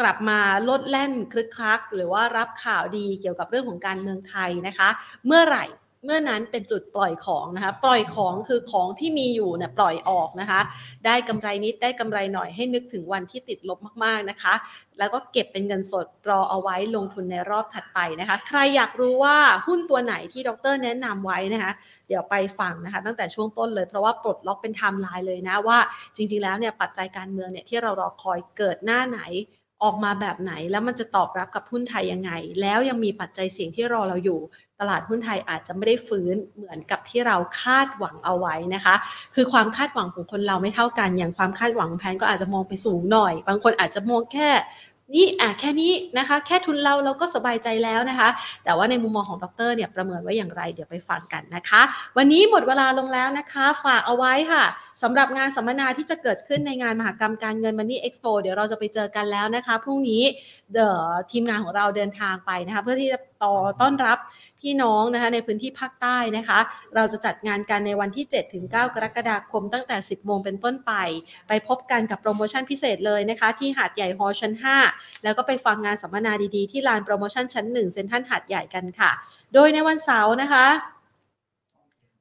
[0.01, 0.39] กลับมา
[0.69, 4.89] ลดแล่นคลึกคลัก หรือว่ารับข่าวดีเกี่ยวกับเรื่องของการเมืองไทยนะคะ
[5.25, 5.65] เมื่อไหร่
[6.05, 10.61] เมื่อนั้นเป็นจุดปล่อยของนะคะ ปล่อยของคือของที่มีอยู่เนี่ยปล่อยออกนะคะ
[11.05, 14.53] ได้กำไรนิดได้กำไรหน่อยให้นึกถึงวันที่ติดลบมากๆนะคะ
[14.99, 19.37] แล้วก็เก็บเป็นเงินสดรอเอาไว้ลงทุนในรอบถัดไปนะคะ ใครอยากรู้ว่า
[19.67, 21.73] หุ้นตัวไหนที่ดรแนะนำไว้นะคะ
[22.07, 25.77] เดี๋ยวไปฟังนะคะ ตั้งแต่ช่วงต้นเลยเพราะว่าปลดล็อกเป็นไทม์ไลน์เลยนะว่า
[26.15, 29.21] จริงๆแล้วเนี่ยปัจจัยการเมืองเนี่ยที่เรารอคอยเกิดหน้าไหน
[29.83, 34.39] ออกมาแบบไหน แล้วมันจะตอบรับกับหุ้นไทยยังไง แล้วยังมีปัจจัยเสี่ยงที่รอเราอยู่
[34.79, 38.95] ตลาดหุ้นไทยอาจจะไม่ได้ฟื้นเหมือนกับที่เราคาดหวังเอาไว้นะคะ
[39.35, 44.49] คือความคาดหวังของคนเราไม่เท่ากัน อย่างความคาดหวังแพนก็อาจจะมองไปสูงหน่อย บางคนอาจจะมองแค่
[45.15, 48.29] นี่อะแค่นี้นะคะ แค่ทุนเราเราก็สบายใจแล้วนะคะ
[48.63, 51.81] แต่ว่าในมุมมองของดรเนี่ยประเมินไว้อย่างไรเดี๋ยวไปฟังกันนะคะ
[52.17, 54.63] วันนี้หมดเวลาลงแล้วนะคะ ฝากเอาไว้ค่ะ
[55.03, 60.23] สำหรับงานสัมมนาที่จะเกิดขึ้นในงานมหกรรมการเงินมันนี่เอ็กซ์โปเดี๋ยวเราจะไปเจอกันแล้วนะคะพรุ่งนี้
[60.73, 60.89] เดี๋ยว
[61.31, 64.17] ทีมงานของเราเดินทางไปนะคะ เพื่อที่จะ ต่อต้อนรับ
[64.61, 66.59] พี่น้องนะคะในพื้นที่ภาคใต้นะคะ
[66.95, 70.91] เราจะจัดงานกันในวันที่7ถึง9กรกฎาคมตั้งแต่ 10 โมงเป็นต้นไป
[71.47, 74.53] ไปพบกันกับโปรโมชั่นพิเศษเลยนะคะ ที่หาดใหญ่ฮอชั้น
[74.89, 79.11] 5 แล้วก็ไปฟังงานสัมมนาดีๆ ที่ลานโปรโมชั่นชั้น 1 เซ็นทรัลหาดใหญ่กันค่ะ
[79.53, 80.65] โดยในวันเสาร์นะคะ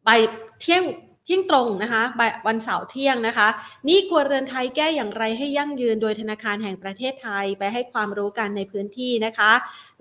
[0.07, 0.21] บ่าย
[0.61, 0.85] เที่ยง
[1.31, 2.03] ที่ยงตรงนะคะ
[2.47, 3.49] วันเสาร์เที่ยงนะคะ
[3.89, 9.53] นี่ครัวเรือนไทยแก้อย่างไรให้ยั่งยืนโดยธนาคารแห่งประเทศไทยไปให้ความรู้กันในพื้นที่นะคะ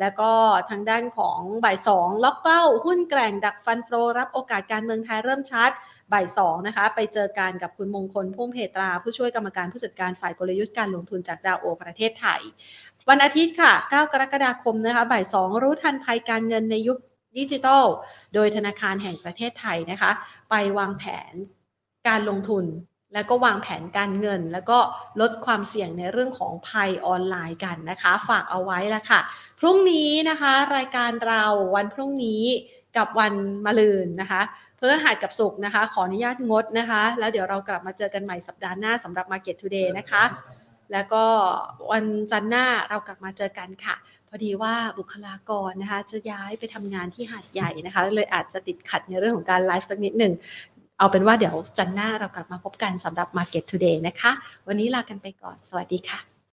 [0.02, 0.32] แล้วก็
[0.70, 5.70] ทางด้านของบ่ายสองล็อกเป้า หุ้นแกร่งดักฟันโฟรับโอกาสการเมืองไทยเริ่มชัด
[6.14, 12.42] บ่ายสองนะคะ ไปเจอกันกับคุณมงคลพุ่มเพตรา ผู้ช่วยกรรมการผู้จัดการฝ่ายกลยุทธ์การลงทุนจากดาวโอประเทศไทย
[13.10, 16.98] วันอาทิตย์ค่ะ 9 กรกฎาคมนะคะ บ่ายสองรู้ทันภัยการเงินในยุค
[17.38, 17.86] ดิจิทัล
[18.34, 20.12] โดยธนาคารแห่งประเทศไทยนะคะ
[20.50, 21.34] ไปวางแผน
[22.08, 22.66] การลงทุน
[23.14, 24.80] แล้วก็วางแผนการเงิน แล้วก็
[25.22, 29.20] ลดความเสี่ยงในเรื่องของภัยออนไลน์กันนะคะ ฝากเอาไว้แล้วค่ะ
[29.60, 31.44] พรุ่งนี้นะคะ รายการเรา
[31.76, 32.44] วันพรุ่งนี้
[32.98, 33.34] กับวัน
[33.66, 34.42] มะลืนนะคะ
[34.78, 40.24] พฤหัสกับศุกร์นะคะ ขออนุญาตงดนะคะ แล้วเดี๋ยวเรากลับมาเจอกันใหม่สัปดาห์หน้าสำหรับ Market Today นะคะ
[40.94, 41.26] แล้วก็
[41.92, 43.96] วันจันทร์หน้าเรากลับมาเจอกันค่ะ
[44.30, 50.34] พอดีว่าบุคลากรนะคะจะย้ายไปทำงานที่หาดใหญ่นะคะ เลยอาจจะติดขัดในเรื่องของการไลฟ์สักนิดหนึ่ง
[50.98, 54.32] เอาเป็นว่าเดี๋ยวจันทร์หน้าเรากลับมาพบกันสำหรับ Market Today นะคะ
[54.68, 56.29] วันนี้ลากันไปก่อน สวัสดีค่ะ